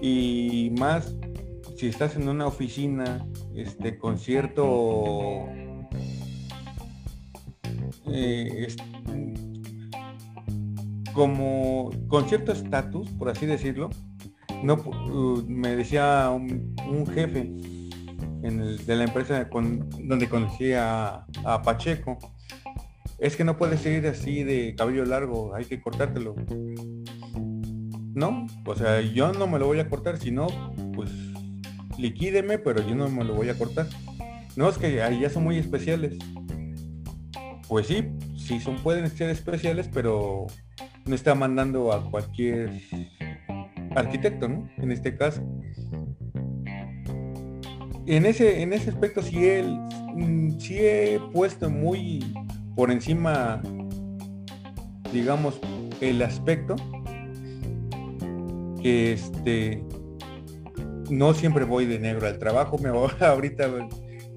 [0.00, 1.14] Y más
[1.76, 5.46] si estás en una oficina este, con cierto
[8.06, 8.68] eh,
[11.12, 13.90] como con cierto estatus, por así decirlo,
[14.62, 17.52] no uh, me decía un, jefe
[18.42, 21.26] de la empresa donde conocí a,
[21.64, 22.18] Pacheco,
[23.24, 26.34] es que no puedes seguir así de cabello largo, hay que cortártelo.
[28.14, 30.46] No, o sea, yo no me lo voy a cortar, sino,
[30.94, 31.10] pues,
[31.96, 33.86] liquídeme, pero yo no me lo voy a cortar.
[34.56, 36.18] No, es que ya son muy especiales.
[37.66, 40.46] Pues sí, sí son, pueden ser especiales, pero
[41.06, 42.78] no está mandando a cualquier
[43.96, 44.68] arquitecto, ¿no?
[44.76, 45.40] En este caso.
[48.06, 49.78] En ese, en ese aspecto sí, él,
[50.14, 52.20] mm, sí he puesto muy
[52.74, 53.62] por encima,
[55.12, 55.60] digamos,
[56.00, 56.76] el aspecto
[58.82, 59.82] que este
[61.10, 63.66] no siempre voy de negro al trabajo, me voy ahorita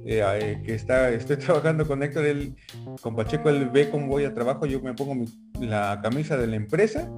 [0.05, 2.55] eh, eh, que está, estoy trabajando con Héctor, él,
[3.01, 5.25] con Pacheco, él ve cómo voy a trabajo, yo me pongo
[5.59, 7.09] la camisa de la empresa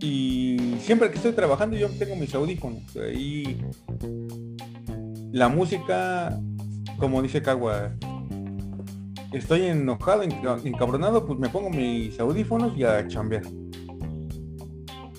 [0.00, 2.82] y siempre que estoy trabajando yo tengo mis audífonos
[3.12, 3.58] y
[5.32, 6.38] la música,
[6.98, 7.94] como dice Cagua,
[9.32, 13.42] estoy enojado, encabronado, pues me pongo mis audífonos y a chambear.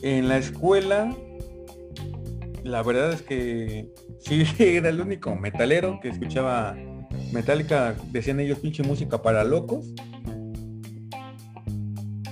[0.01, 1.15] En la escuela,
[2.63, 3.89] la verdad es que
[4.19, 6.75] sí era el único metalero que escuchaba
[7.31, 9.93] Metallica, decían ellos pinche música para locos.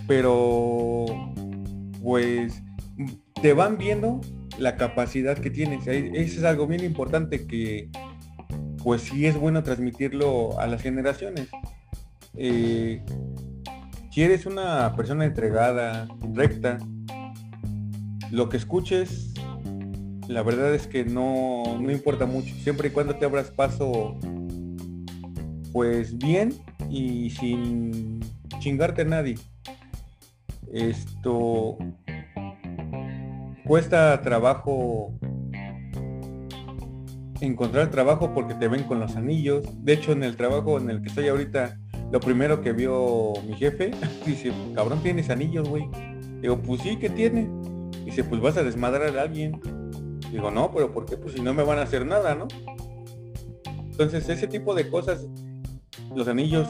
[0.07, 1.05] Pero
[2.01, 2.63] pues
[3.41, 4.21] te van viendo
[4.57, 5.85] la capacidad que tienes.
[5.87, 7.89] Eso es algo bien importante que
[8.87, 11.49] pues sí es bueno transmitirlo a las generaciones.
[12.37, 13.03] Eh,
[14.13, 16.77] si eres una persona entregada, recta,
[18.31, 19.33] lo que escuches
[20.29, 24.17] la verdad es que no, no importa mucho, siempre y cuando te abras paso
[25.73, 26.53] pues bien
[26.89, 28.21] y sin
[28.59, 29.35] chingarte a nadie.
[30.71, 31.77] Esto
[33.65, 35.13] cuesta trabajo
[37.41, 39.63] encontrar trabajo porque te ven con los anillos.
[39.83, 41.77] De hecho, en el trabajo en el que estoy ahorita,
[42.11, 43.91] lo primero que vio mi jefe,
[44.25, 45.89] dice, cabrón, tienes anillos, güey.
[46.41, 47.49] Digo, pues sí, que tiene?
[48.05, 49.59] Dice, pues vas a desmadrar a alguien.
[50.31, 51.17] Digo, no, pero ¿por qué?
[51.17, 52.47] Pues si no me van a hacer nada, ¿no?
[53.91, 55.27] Entonces, ese tipo de cosas,
[56.15, 56.67] los anillos,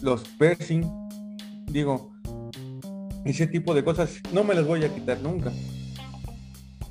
[0.00, 0.82] los piercing,
[1.66, 2.12] digo,
[3.24, 5.52] ese tipo de cosas no me las voy a quitar nunca.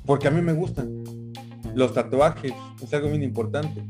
[0.06, 0.99] Porque a mí me gustan.
[1.74, 2.52] Los tatuajes
[2.82, 3.84] es algo muy importante.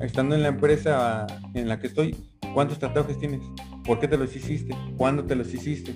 [0.00, 2.16] Estando en la empresa en la que estoy,
[2.52, 3.40] ¿cuántos tatuajes tienes?
[3.84, 4.74] ¿Por qué te los hiciste?
[4.96, 5.94] ¿Cuándo te los hiciste?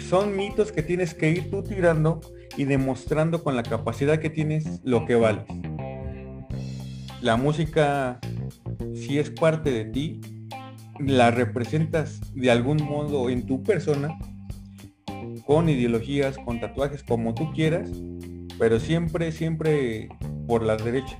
[0.00, 2.20] Son mitos que tienes que ir tú tirando
[2.56, 5.44] y demostrando con la capacidad que tienes lo que vales.
[7.22, 8.20] La música,
[8.94, 10.20] si es parte de ti,
[11.00, 14.16] la representas de algún modo en tu persona,
[15.46, 17.90] con ideologías, con tatuajes, como tú quieras,
[18.58, 20.08] pero siempre, siempre
[20.46, 21.18] por la derecha.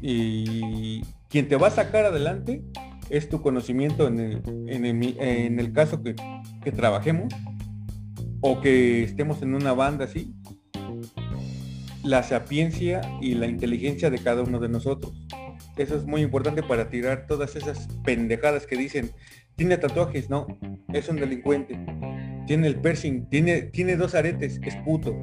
[0.00, 2.62] Y quien te va a sacar adelante
[3.10, 6.16] es tu conocimiento en el, en el, caso que,
[6.62, 7.32] que trabajemos
[8.40, 10.34] o que estemos en una banda así,
[12.02, 15.12] la sapiencia y la inteligencia de cada uno de nosotros.
[15.76, 19.12] Eso es muy importante para tirar todas esas pendejadas que dicen,
[19.56, 20.46] tiene tatuajes, no,
[20.92, 21.78] es un delincuente.
[22.46, 25.14] Tiene el piercing, tiene, tiene dos aretes, es puto.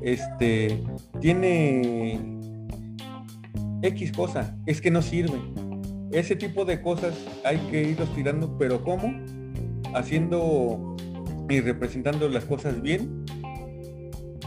[0.00, 0.82] Este,
[1.20, 2.20] tiene
[3.82, 5.38] X cosa, es que no sirve.
[6.10, 9.12] Ese tipo de cosas hay que irlos tirando, pero ¿cómo?
[9.94, 10.96] Haciendo
[11.48, 13.24] y representando las cosas bien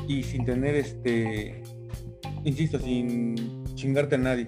[0.08, 1.62] y sin tener este,
[2.44, 4.48] insisto, sin chingarte a nadie.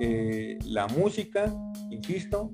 [0.00, 1.52] Eh, la música,
[1.90, 2.52] insisto,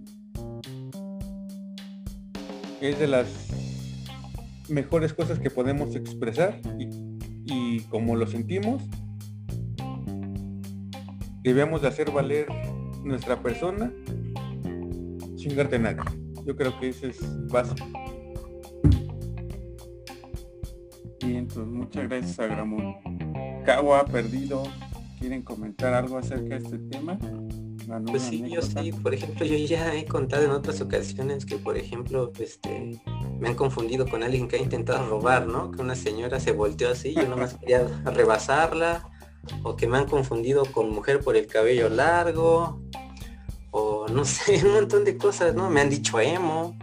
[2.80, 3.28] es de las
[4.68, 6.60] mejores cosas que podemos expresar
[7.46, 8.82] y, como lo sentimos,
[11.42, 12.46] debemos de hacer valer
[13.04, 13.92] nuestra persona,
[15.36, 16.02] chingarte a nadie.
[16.44, 17.86] Yo creo que eso es básico.
[21.56, 22.96] Pues, muchas gracias a Gramón.
[23.64, 24.64] Cagua perdido.
[25.18, 27.18] ¿Quieren comentar algo acerca de este tema?
[28.06, 31.76] Pues sí, yo sí, por ejemplo, yo ya he contado en otras ocasiones que, por
[31.76, 33.00] ejemplo, este,
[33.38, 35.70] me han confundido con alguien que ha intentado robar, ¿no?
[35.70, 39.08] Que una señora se volteó así, yo nomás quería rebasarla,
[39.62, 42.80] o que me han confundido con mujer por el cabello largo,
[43.70, 45.70] o no sé, un montón de cosas, ¿no?
[45.70, 46.76] Me han dicho emo,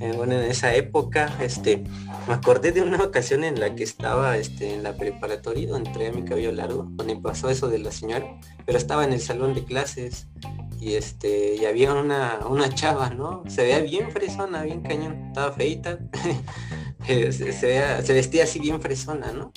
[0.00, 1.84] eh, bueno, en esa época, este,
[2.26, 6.10] me acordé de una ocasión en la que estaba este, en la preparatoria donde traía
[6.12, 9.64] mi cabello largo, donde pasó eso de la señora, pero estaba en el salón de
[9.64, 10.26] clases
[10.80, 13.42] y este y había una, una chava, ¿no?
[13.46, 15.98] Se veía bien fresona, bien cañón, estaba feita,
[17.06, 19.52] se, se, vestía así bien fresona, ¿no?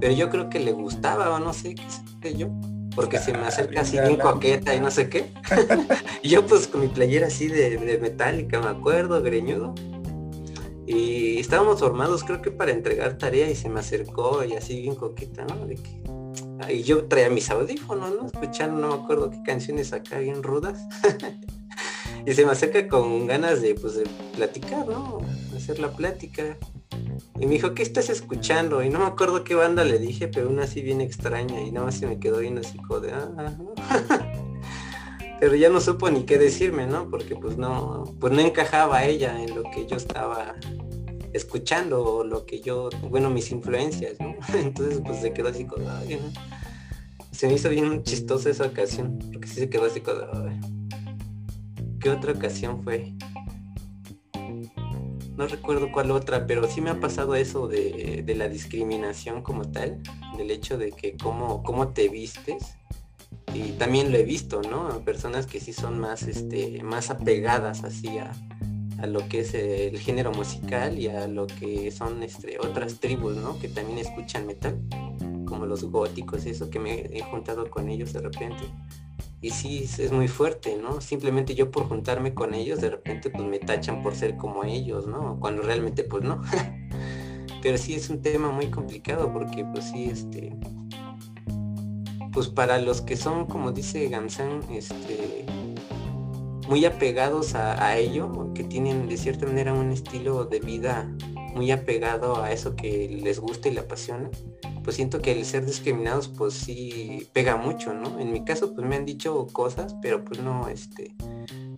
[0.00, 1.84] Pero yo creo que le gustaba o no sé qué
[2.22, 2.48] sé yo,
[2.94, 5.32] porque se me acerca así bien coqueta y no sé qué.
[6.22, 9.74] y yo pues con mi playera así de, de metálica, me acuerdo, greñudo.
[10.86, 14.94] Y estábamos formados creo que para entregar tarea y se me acercó y así bien
[14.94, 15.66] coqueta, ¿no?
[15.66, 16.02] De que,
[16.68, 18.26] y yo traía mis audífonos, ¿no?
[18.26, 20.86] Escuchando, no me acuerdo qué canciones acá bien rudas.
[22.26, 25.18] y se me acerca con ganas de, pues, de platicar, ¿no?
[25.56, 26.56] Hacer la plática.
[27.38, 28.82] Y me dijo, ¿qué estás escuchando?
[28.82, 31.60] Y no me acuerdo qué banda le dije, pero una así bien extraña.
[31.60, 33.56] Y nada más se me quedó viendo así como de, ah,
[35.40, 37.08] pero ya no supo ni qué decirme, ¿no?
[37.10, 40.54] Porque pues no, pues no encajaba ella en lo que yo estaba
[41.32, 44.34] escuchando o lo que yo, bueno, mis influencias, ¿no?
[44.58, 46.00] Entonces pues se quedó así como, ¿no?
[47.32, 50.20] Se me hizo bien chistosa esa ocasión, porque sí se quedó así como.
[52.02, 53.14] ¿qué otra ocasión fue?
[55.36, 60.02] No recuerdo cuál otra, pero sí me ha pasado eso de, la discriminación como tal,
[60.36, 62.76] del hecho de que cómo, cómo te vistes.
[63.54, 64.88] Y también lo he visto, ¿no?
[65.04, 68.32] Personas que sí son más, este, más apegadas así a,
[69.06, 73.58] lo que es el género musical y a lo que son este, otras tribus, ¿no?
[73.58, 74.80] Que también escuchan metal,
[75.44, 78.62] como los góticos, eso que me he juntado con ellos de repente
[79.42, 81.00] y sí es muy fuerte, ¿no?
[81.00, 85.08] Simplemente yo por juntarme con ellos de repente pues me tachan por ser como ellos,
[85.08, 85.38] ¿no?
[85.40, 86.40] Cuando realmente pues no.
[87.62, 90.56] Pero sí es un tema muy complicado porque pues sí, este,
[92.32, 95.44] pues para los que son, como dice Gamsan, este,
[96.68, 101.12] muy apegados a ello, que tienen de cierta manera un estilo de vida
[101.52, 104.30] muy apegado a eso que les gusta y le apasiona,
[104.82, 108.18] pues siento que el ser discriminados pues sí pega mucho, ¿no?
[108.18, 111.14] En mi caso pues me han dicho cosas, pero pues no, este,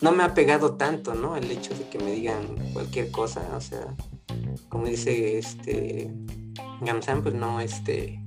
[0.01, 1.35] no me ha pegado tanto, ¿no?
[1.35, 3.95] El hecho de que me digan cualquier cosa, o sea,
[4.69, 6.11] como dice este
[6.81, 8.19] Gamsan, pues no, este,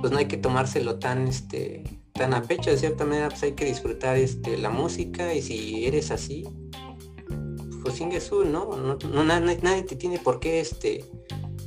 [0.00, 3.52] pues no hay que tomárselo tan, este, tan a pecho, de cierta manera pues hay
[3.52, 6.44] que disfrutar este, la música y si eres así,
[8.04, 8.76] Jesús, ¿no?
[8.76, 11.04] No, no, nadie, nadie te tiene por qué, este,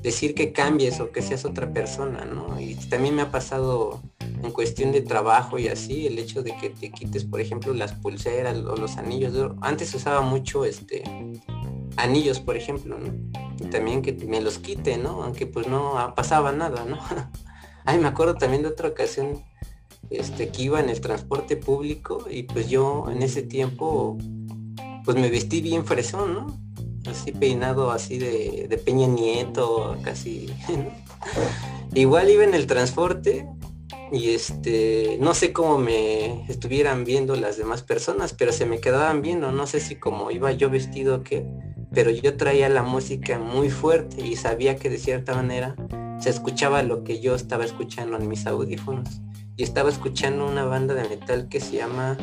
[0.02, 2.60] decir que cambies o que seas otra persona, ¿no?
[2.60, 6.70] Y también me ha pasado en cuestión de trabajo y así, el hecho de que
[6.70, 9.34] te quites, por ejemplo, las pulseras o los anillos.
[9.62, 11.04] Antes usaba mucho este
[11.98, 13.14] anillos, por ejemplo, ¿no?
[13.60, 15.24] Y también que me los quite, ¿no?
[15.24, 17.00] Aunque pues no pasaba nada, ¿no?
[17.86, 19.44] Ay, me acuerdo también de otra ocasión
[20.10, 24.18] este, que iba en el transporte público y pues yo en ese tiempo
[25.10, 27.10] pues me vestí bien fresón, ¿no?
[27.10, 30.54] así peinado así de, Peña Nieto, casi.
[31.96, 33.48] Igual iba en el transporte
[34.12, 39.24] y este, no sé cómo me estuvieran viendo las demás personas, pero se me quedaban
[39.24, 41.44] viendo, no sé si como iba yo vestido o qué,
[41.92, 45.76] pero yo traía la música muy fuerte y sabía que de cierta manera
[46.20, 49.10] se escuchaba lo que yo estaba escuchando en mis audífonos.
[49.58, 52.16] Y estaba escuchando una banda de metal que se llama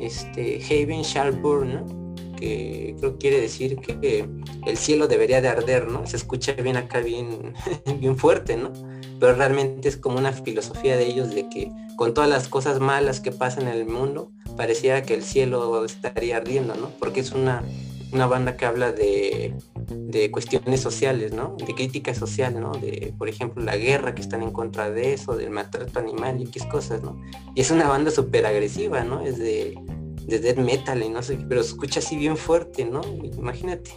[0.00, 2.04] este Haven Sharpburn, ¿no?
[2.36, 4.28] que creo quiere decir que
[4.66, 6.06] el cielo debería de arder, ¿no?
[6.06, 7.54] Se escucha bien acá, bien,
[8.00, 8.72] bien fuerte, ¿no?
[9.20, 13.20] Pero realmente es como una filosofía de ellos de que con todas las cosas malas
[13.20, 16.90] que pasan en el mundo, parecía que el cielo estaría ardiendo, ¿no?
[16.98, 17.62] Porque es una,
[18.14, 19.54] una banda que habla de,
[19.88, 21.56] de cuestiones sociales, ¿no?
[21.66, 22.72] De crítica social, ¿no?
[22.72, 26.46] De, por ejemplo, la guerra que están en contra de eso, del maltrato animal y
[26.46, 27.20] qué cosas, ¿no?
[27.54, 29.20] Y es una banda súper agresiva, ¿no?
[29.20, 29.74] Es de
[30.26, 33.02] de death metal y no sé qué, pero se escucha así bien fuerte, ¿no?
[33.36, 33.90] Imagínate.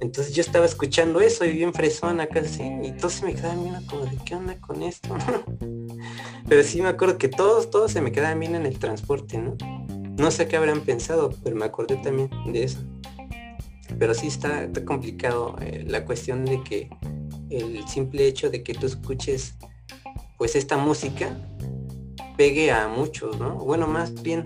[0.00, 3.80] Entonces yo estaba escuchando eso y bien fresón acá así, y todos me quedaban viendo
[3.88, 5.16] como de qué onda con esto,
[6.48, 9.56] pero sí me acuerdo que todos, todos se me quedaban bien en el transporte, ¿no?
[10.16, 12.78] No sé qué habrán pensado, pero me acordé también de eso.
[13.98, 16.90] Pero sí está, complicado eh, la cuestión de que
[17.50, 19.54] el simple hecho de que tú escuches
[20.36, 21.36] pues esta música
[22.36, 23.56] pegue a muchos, ¿no?
[23.56, 24.44] Bueno, más bien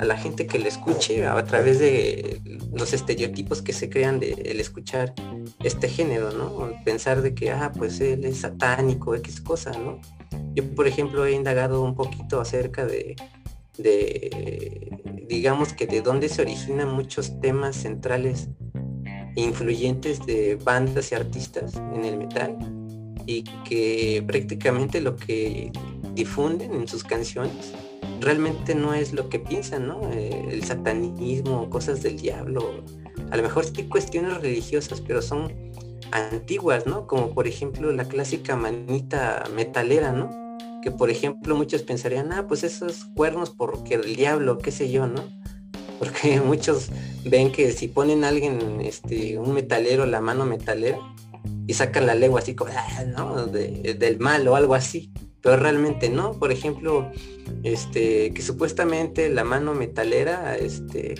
[0.00, 2.40] a la gente que le escuche a través de
[2.72, 5.14] los estereotipos que se crean de el escuchar
[5.62, 6.72] este género, ¿no?
[6.84, 10.00] Pensar de que, ah, pues él es satánico, X cosa, ¿no?
[10.54, 13.14] Yo, por ejemplo, he indagado un poquito acerca de,
[13.76, 18.48] de, digamos que de dónde se originan muchos temas centrales
[19.36, 22.56] influyentes de bandas y artistas en el metal
[23.26, 25.70] y que prácticamente lo que
[26.14, 27.72] difunden en sus canciones
[28.20, 30.00] realmente no es lo que piensan, ¿no?
[30.12, 32.82] Eh, el satanismo, cosas del diablo,
[33.30, 35.52] a lo mejor sí cuestiones religiosas, pero son
[36.10, 37.06] antiguas, ¿no?
[37.06, 40.30] Como por ejemplo la clásica manita metalera, ¿no?
[40.82, 45.06] Que por ejemplo muchos pensarían, ah, pues esos cuernos porque el diablo, qué sé yo,
[45.06, 45.22] ¿no?
[45.98, 46.88] Porque muchos
[47.24, 50.98] ven que si ponen a alguien, este, un metalero, la mano metalera,
[51.66, 53.46] y sacan la lengua así como, ah, ¿no?
[53.46, 55.10] del mal o algo así.
[55.40, 57.10] Pero realmente no, por ejemplo,
[57.62, 61.14] este, que supuestamente la mano metalera, este,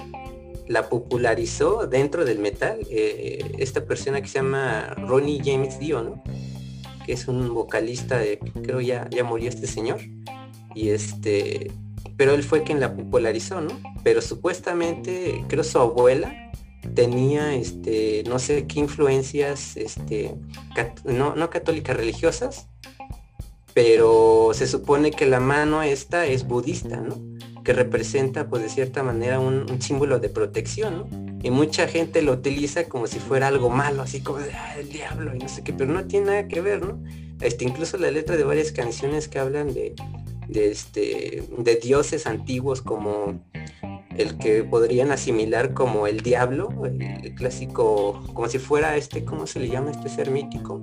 [0.66, 6.22] la popularizó dentro del metal eh, esta persona que se llama Ronnie James Dio, ¿no?
[7.07, 10.01] Que es un vocalista de, creo ya, ya murió este señor.
[10.74, 11.70] Y este,
[12.16, 13.70] pero él fue quien la popularizó, ¿no?
[14.03, 16.51] Pero supuestamente, creo su abuela
[16.94, 20.34] tenía, este, no sé qué influencias, este,
[21.05, 22.68] no, no católicas religiosas,
[23.74, 27.16] pero se supone que la mano esta es budista, ¿no?
[27.68, 31.38] que representa pues de cierta manera un, símbolo de protección, ¿no?
[31.42, 34.88] Y mucha gente lo utiliza como si fuera algo malo, así como de, ah, el
[34.88, 36.99] diablo y no sé qué, pero no tiene nada que ver, ¿no?
[37.42, 39.94] Este, incluso la letra de varias canciones que hablan de,
[40.49, 43.40] de, este, de dioses antiguos como
[44.16, 49.61] el que podrían asimilar como el diablo, el, clásico, como si fuera este, ¿cómo se
[49.61, 50.80] le llama este ser mítico?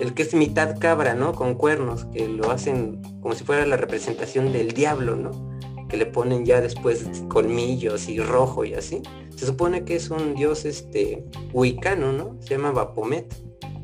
[0.00, 1.32] El que es mitad cabra, ¿no?
[1.32, 5.48] Con cuernos, que lo hacen como si fuera la representación del diablo, ¿no?
[5.88, 9.02] que le ponen ya después colmillos y rojo y así.
[9.34, 12.36] Se supone que es un dios este huicano, ¿no?
[12.40, 13.34] Se llama Bapomet.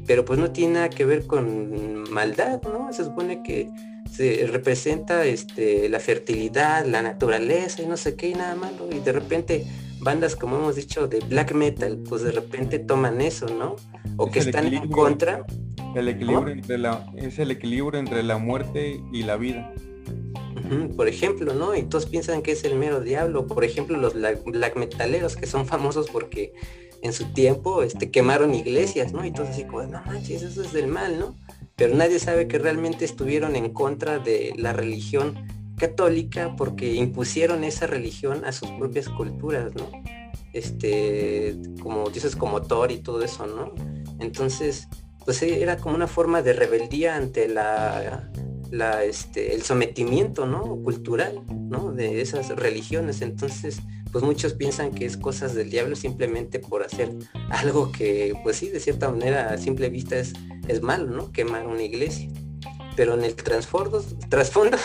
[0.06, 2.92] Pero pues no tiene nada que ver con maldad, ¿no?
[2.92, 3.70] Se supone que
[4.14, 8.88] se representa este, la fertilidad, la naturaleza y no sé qué y nada malo.
[8.90, 9.66] Y de repente
[10.00, 13.76] bandas, como hemos dicho, de black metal, pues de repente toman eso, ¿no?
[14.16, 15.44] O que están en contra.
[15.94, 19.72] El equilibrio entre la, es el equilibrio entre la muerte y la vida
[20.96, 21.74] por ejemplo, ¿no?
[21.74, 23.46] Y todos piensan que es el mero diablo.
[23.46, 26.52] Por ejemplo, los black metaleros que son famosos porque
[27.02, 29.24] en su tiempo este, quemaron iglesias, ¿no?
[29.24, 31.36] Y todos así como, no manches, eso es del mal, ¿no?
[31.76, 35.46] Pero nadie sabe que realmente estuvieron en contra de la religión
[35.76, 39.90] católica porque impusieron esa religión a sus propias culturas, ¿no?
[40.52, 43.74] Este, como dices, como Thor y todo eso, ¿no?
[44.20, 44.88] Entonces,
[45.24, 48.30] pues era como una forma de rebeldía ante la
[48.80, 50.62] este, el sometimiento ¿no?
[50.82, 51.92] cultural ¿no?
[51.92, 53.22] de esas religiones.
[53.22, 53.78] Entonces,
[54.12, 57.10] pues muchos piensan que es cosas del diablo simplemente por hacer
[57.50, 60.34] algo que, pues sí, de cierta manera a simple vista es,
[60.68, 61.32] es malo, ¿no?
[61.32, 62.30] Quemar una iglesia.
[62.94, 64.78] Pero en el trasfondo, trasfondo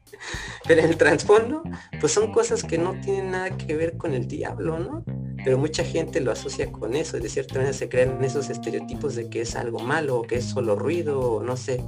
[0.66, 1.62] pero en el trasfondo,
[2.00, 5.04] pues son cosas que no tienen nada que ver con el diablo, ¿no?
[5.44, 9.14] Pero mucha gente lo asocia con eso, y de cierta manera se crean esos estereotipos
[9.16, 11.82] de que es algo malo, que es solo ruido, o no sé.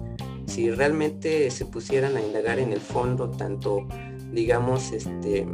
[0.47, 3.87] Si realmente se pusieran a indagar en el fondo tanto,
[4.33, 5.47] digamos, este,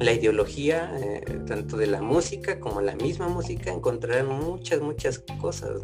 [0.00, 5.80] la ideología, eh, tanto de la música como la misma música, encontrarán muchas, muchas cosas,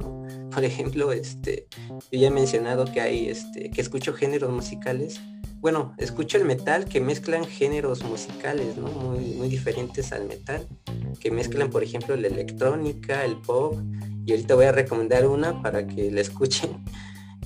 [0.50, 1.66] Por ejemplo, este,
[2.10, 5.20] yo ya he mencionado que hay, este, que escucho géneros musicales,
[5.60, 8.88] bueno, escucho el metal que mezclan géneros musicales, ¿no?
[8.88, 10.66] Muy, muy diferentes al metal,
[11.20, 13.74] que mezclan, por ejemplo, la electrónica, el pop,
[14.24, 16.84] y ahorita voy a recomendar una para que la escuchen,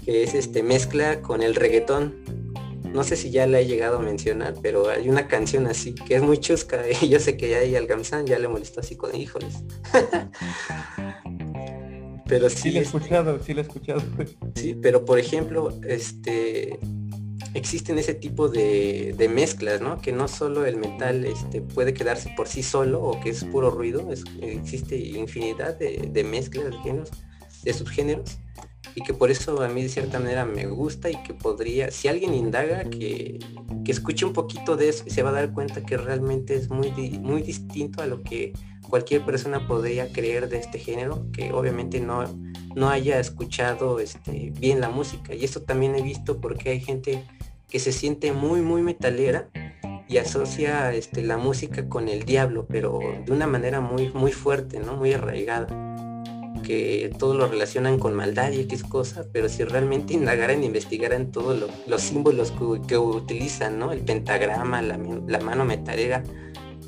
[0.05, 2.15] que es este mezcla con el reggaetón.
[2.93, 6.17] No sé si ya la he llegado a mencionar, pero hay una canción así que
[6.17, 8.97] es muy chusca y yo sé que ya hay al Gamsan ya le molestó así
[8.97, 9.55] con híjoles.
[12.27, 14.03] pero sí, lo he escuchado, sí lo he escuchado.
[14.55, 16.79] Sí, pero por ejemplo, este
[17.55, 20.01] existen ese tipo de, mezclas, ¿no?
[20.01, 23.71] Que no solo el metal este, puede quedarse por sí solo o que es puro
[23.71, 24.09] ruido,
[24.41, 27.11] existe infinidad de, de mezclas de géneros,
[27.65, 28.39] de subgéneros
[28.95, 32.09] y que por eso a mí de cierta manera me gusta y que podría, si
[32.09, 33.39] alguien indaga, que,
[33.85, 36.71] que escuche un poquito de eso y se va a dar cuenta que realmente es
[36.71, 36.91] muy,
[37.21, 38.53] muy distinto a lo que
[38.89, 42.25] cualquier persona podría creer de este género, que obviamente no,
[42.75, 45.35] no haya escuchado este, bien la música.
[45.35, 47.25] Y esto también he visto porque hay gente
[47.69, 49.49] que se siente muy, muy metalera
[50.09, 54.81] y asocia este, la música con el diablo, pero de una manera muy, muy fuerte,
[54.81, 54.97] ¿no?
[54.97, 55.90] Muy arraigada
[56.71, 61.69] que todo lo relacionan con maldad y X cosa, pero si realmente indagaran, investigaran todos
[61.89, 62.53] los símbolos
[62.87, 63.91] que, utilizan, ¿no?
[63.91, 64.97] El pentagrama, la,
[65.41, 66.23] mano metalera,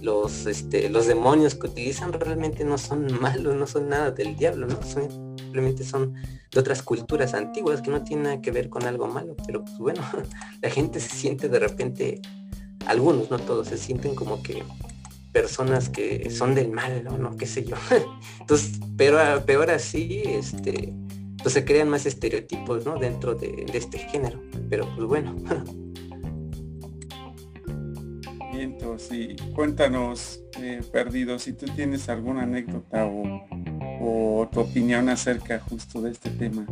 [0.01, 4.69] los, este, los demonios que utilizan realmente no son malos, no son nada del diablo,
[4.69, 4.79] ¿no?
[4.85, 6.15] simplemente son
[6.53, 9.79] de otras culturas antiguas que no tienen nada que ver con algo malo, pero pues
[9.79, 10.01] bueno,
[10.63, 12.23] la gente se siente de repente
[12.87, 14.63] algunos, no todos, se sienten como que
[15.33, 17.19] personas que son del mal, ¿no?
[17.19, 17.77] no qué sé yo.
[18.41, 20.93] Entonces, pero peor así, este,
[21.43, 22.99] pues se crean más estereotipos, ¿no?
[22.99, 24.41] Dentro de, este género.
[24.69, 25.35] Pero pues bueno.
[28.53, 33.47] Bien, entonces, cuéntanos, eh, Perdido, si tú tienes alguna anécdota o,
[33.99, 36.67] o tu opinión acerca justo de este tema.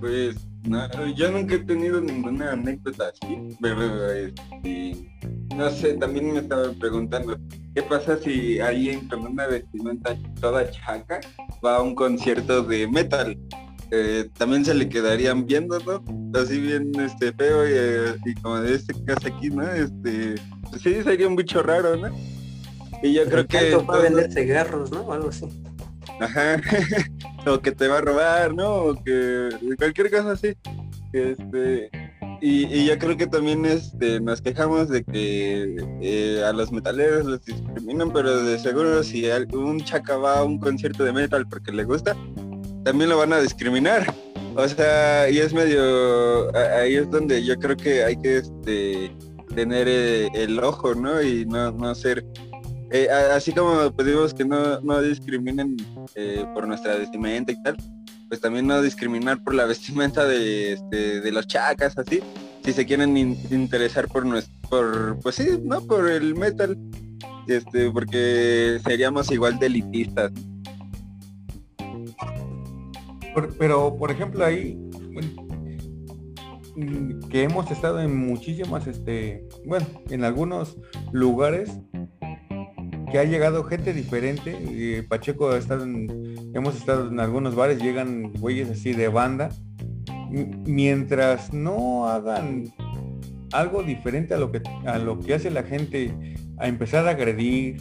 [0.00, 4.96] Pues no, yo nunca he tenido ninguna anécdota así, pero este,
[5.54, 7.38] no sé, también me estaba preguntando,
[7.74, 11.20] ¿qué pasa si alguien con una vestimenta toda chaca
[11.64, 13.38] va a un concierto de metal?
[13.90, 16.02] Eh, también se le quedarían viendo, ¿no?
[16.38, 19.70] Así bien este feo y, eh, como de este caso aquí, ¿no?
[19.70, 20.34] Este,
[20.70, 22.08] pues sí, sería un bicho raro, ¿no?
[23.02, 23.76] Y yo creo que...
[23.76, 25.02] Va a vender cigarros, ¿no?
[25.02, 25.46] O algo así.
[26.20, 26.60] Ajá.
[27.46, 28.74] o que te va a robar, ¿no?
[28.74, 30.56] O que cualquier cosa así.
[31.12, 31.90] Este,
[32.40, 37.44] y, yo creo que también este, nos quejamos de que eh, a los metaleros los
[37.44, 41.84] discriminan, pero de seguro si un chaca va a un concierto de metal porque le
[41.84, 42.16] gusta,
[42.84, 44.12] también lo van a discriminar.
[44.56, 49.10] O sea, y es medio, ahí es donde yo creo que hay que este,
[49.54, 51.22] tener eh, el ojo, ¿no?
[51.22, 52.24] Y no, no ser
[52.96, 55.76] eh, así como pedimos que no, no discriminen
[56.14, 57.76] eh, por nuestra vestimenta y tal,
[58.28, 62.20] pues también no discriminar por la vestimenta de, este, de los chacas, así,
[62.64, 65.80] si se quieren interesar por nuestro, por, pues sí, ¿no?
[65.80, 66.78] Por el metal,
[67.48, 70.30] este, porque seríamos igual de elitistas.
[73.58, 74.78] pero, por ejemplo, ahí,
[77.28, 80.76] que hemos estado en muchísimas, este, bueno, en algunos
[81.10, 81.72] lugares
[83.14, 85.06] que ha llegado gente diferente.
[85.08, 89.50] Pacheco estado hemos estado en algunos bares, llegan güeyes así de banda.
[90.66, 92.64] mientras no hagan
[93.52, 96.12] algo diferente a lo que a lo que hace la gente,
[96.58, 97.80] a empezar a agredir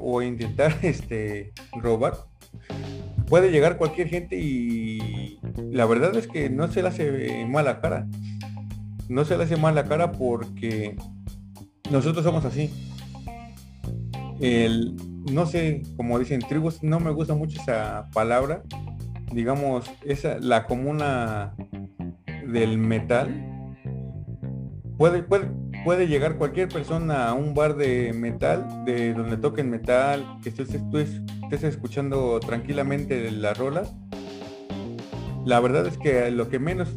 [0.00, 2.14] o intentar este robar,
[3.28, 5.38] puede llegar cualquier gente y
[5.70, 8.08] la verdad es que no se le hace mala cara.
[9.08, 10.96] No se le hace mala cara porque
[11.88, 12.68] nosotros somos así
[15.30, 18.62] no sé, como dicen tribus, no me gusta mucho esa palabra,
[19.32, 21.54] digamos, esa, la comuna
[22.46, 23.50] del metal.
[24.96, 30.70] Puede llegar cualquier persona a un bar de metal, de donde toquen metal, que estés,
[30.70, 33.94] estés escuchando tranquilamente las rolas.
[35.44, 36.88] La verdad es que lo que menos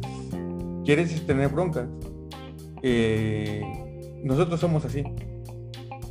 [0.84, 1.86] quieres es tener broncas.
[2.82, 3.62] Eh,
[4.22, 5.04] nosotros somos así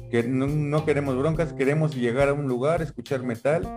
[0.09, 3.67] que no, queremos broncas, queremos llegar a un lugar, escuchar metal.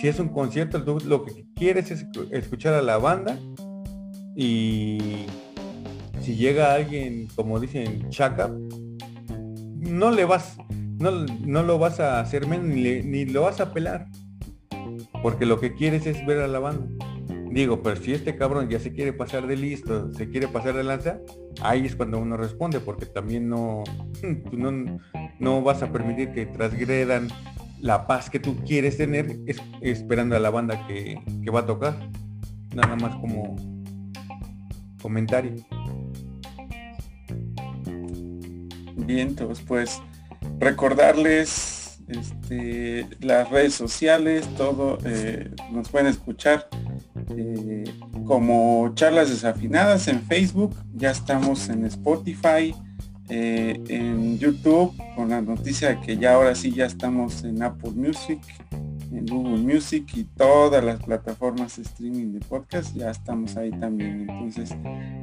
[0.00, 3.38] Si es un concierto, lo que quieres es escuchar a la banda
[4.34, 5.26] y
[6.20, 8.50] si llega alguien, como dicen, chaca,
[9.78, 10.56] no le vas,
[10.98, 14.08] no, no lo vas a hacer menos ni, ni lo vas a pelar.
[15.22, 16.86] Porque lo que quieres es ver a la banda.
[17.52, 20.84] Digo, pero si este cabrón ya se quiere pasar de listo, se quiere pasar de
[20.84, 21.20] lanza,
[21.60, 23.84] ahí es cuando uno responde, porque también no,
[24.52, 24.98] no,
[25.42, 27.28] no vas a permitir que transgredan
[27.80, 29.40] la paz que tú quieres tener
[29.80, 31.96] esperando a la banda que, que va a tocar.
[32.72, 33.56] Nada más como
[35.02, 35.52] comentario.
[38.94, 40.00] Bien, entonces pues
[40.60, 46.68] recordarles este, las redes sociales, todo, eh, nos pueden escuchar
[47.36, 47.84] eh,
[48.24, 52.74] como charlas desafinadas en Facebook, ya estamos en Spotify,
[53.34, 58.38] eh, en YouTube, con la noticia que ya ahora sí ya estamos en Apple Music,
[59.10, 64.28] en Google Music y todas las plataformas de streaming de podcast, ya estamos ahí también.
[64.28, 64.76] Entonces,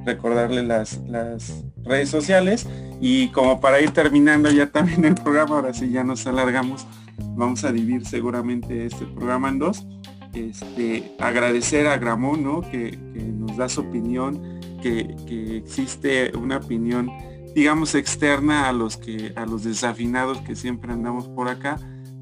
[0.06, 2.68] recordarle las, las redes sociales
[3.00, 6.88] y como para ir terminando ya también el programa, ahora sí ya nos alargamos,
[7.36, 9.86] vamos a dividir seguramente este programa en dos
[10.34, 12.62] este, agradecer a Gramón, ¿no?
[12.62, 12.98] que,
[13.38, 15.16] nos da su opinión, que,
[15.58, 17.10] existe una opinión,
[17.56, 21.78] digamos, externa a los que, a los desafinados que siempre andamos por acá,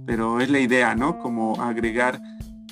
[0.05, 1.19] pero es la idea, ¿no?
[1.19, 2.21] Como agregar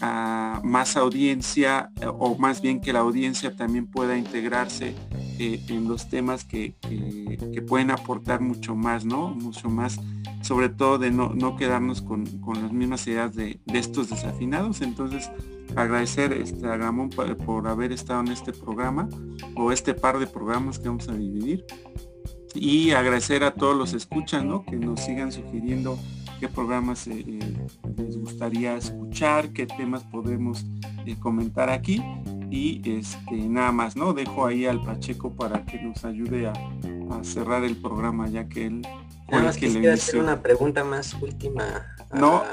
[0.01, 4.93] a más audiencia o más bien que la audiencia también pueda integrarse
[5.39, 6.75] eh, en los temas que,
[7.67, 9.29] pueden aportar mucho más, ¿no?
[9.29, 9.99] Mucho más,
[10.41, 14.81] sobre todo de no, quedarnos con, las mismas ideas de, estos desafinados.
[14.81, 15.29] Entonces,
[15.75, 19.09] agradecer este, a Gamón por, haber estado en este programa
[19.55, 21.65] o este par de programas que vamos a dividir.
[22.55, 24.65] Y agradecer a todos los escuchan, ¿no?
[24.65, 25.99] Que nos sigan sugiriendo
[26.39, 27.23] qué programas eh,
[27.97, 30.65] les gustaría escuchar, qué temas podemos
[31.05, 32.03] eh, comentar aquí
[32.49, 34.13] Y este nada más, ¿no?
[34.13, 36.53] Dejo ahí al Pacheco para que nos ayude a,
[37.11, 38.81] a cerrar el programa, ya que él
[39.27, 41.85] fue Nada el más que le quisiera hacer una pregunta más última.
[42.13, 42.43] No.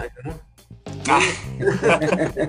[1.08, 1.20] Ah,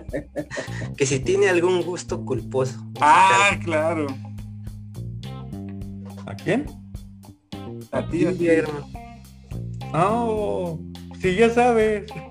[0.97, 2.85] que si tiene algún gusto culposo.
[2.99, 4.07] ah, claro.
[6.25, 6.82] ¿A quién?
[7.93, 8.37] A ti, a ti.
[8.39, 8.89] Guillermo.
[9.93, 10.79] Oh,
[11.21, 12.11] sí, ya sabes.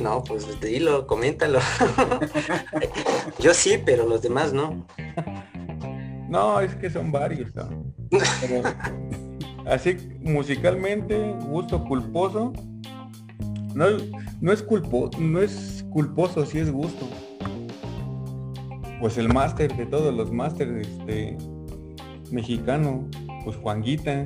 [0.00, 1.60] No, pues dilo, coméntalo.
[3.38, 4.84] Yo sí, pero los demás no.
[6.28, 7.54] No, es que son varios.
[7.54, 7.68] ¿no?
[8.10, 8.62] Pero,
[9.64, 11.16] así musicalmente,
[11.46, 12.52] gusto culposo.
[13.74, 13.86] No,
[14.40, 17.08] no es culpo, no es culposo, sí es gusto.
[19.00, 21.38] Pues el máster de todos los másteres este
[22.32, 23.08] mexicano,
[23.44, 24.24] pues Juanguita,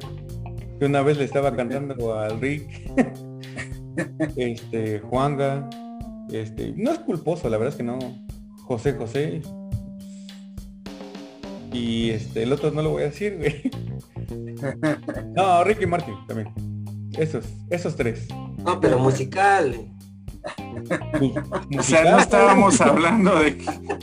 [0.80, 2.90] que una vez le estaba cantando al Rick,
[4.36, 5.68] este, Juanga,
[6.32, 7.98] este, no es culposo, la verdad es que no.
[8.62, 9.42] José José.
[11.72, 13.70] Y este, el otro no lo voy a decir, güey.
[15.34, 16.52] No, Ricky Martin también.
[17.18, 18.28] Esos, esos tres.
[18.64, 19.74] No, pero musical.
[21.18, 21.32] Pues,
[21.78, 23.52] O sea, no estábamos hablando de,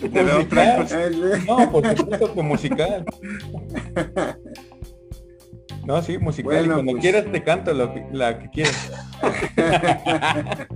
[0.09, 1.09] de otra cosa.
[1.47, 3.05] No, por supuesto que musical.
[5.87, 6.51] No, sí, musical.
[6.51, 7.01] y Bueno, cuando pues.
[7.01, 8.91] quieras te canto lo que, la que quieras.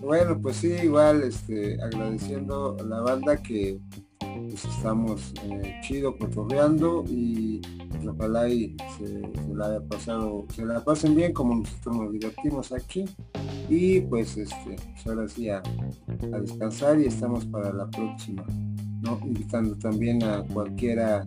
[0.00, 3.80] Bueno, pues sí, igual este, agradeciendo a la banda que
[4.18, 7.60] pues, estamos eh, chido cotorreando y
[7.90, 12.12] pues, ojalá y se, se la haya pasado, se la pasen bien como nosotros nos
[12.12, 13.04] divertimos aquí
[13.68, 15.58] y pues este, pues, ahora sí a,
[16.32, 18.44] a descansar y estamos para la próxima,
[19.06, 19.20] ¿no?
[19.24, 21.26] Invitando también a cualquiera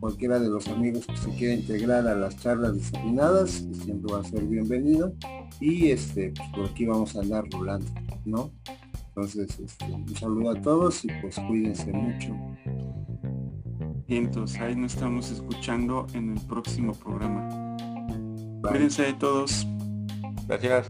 [0.00, 4.24] cualquiera de los amigos que se quiera integrar a las charlas que siempre va a
[4.24, 5.14] ser bienvenido
[5.60, 7.86] y este pues por aquí vamos a andar rolando
[8.24, 8.50] no
[9.08, 12.34] entonces este, un saludo a todos y pues cuídense mucho
[14.08, 17.48] Y entonces ahí nos estamos escuchando en el próximo programa.
[18.60, 18.72] Bye.
[18.72, 19.66] Cuídense de todos.
[20.46, 20.88] Gracias.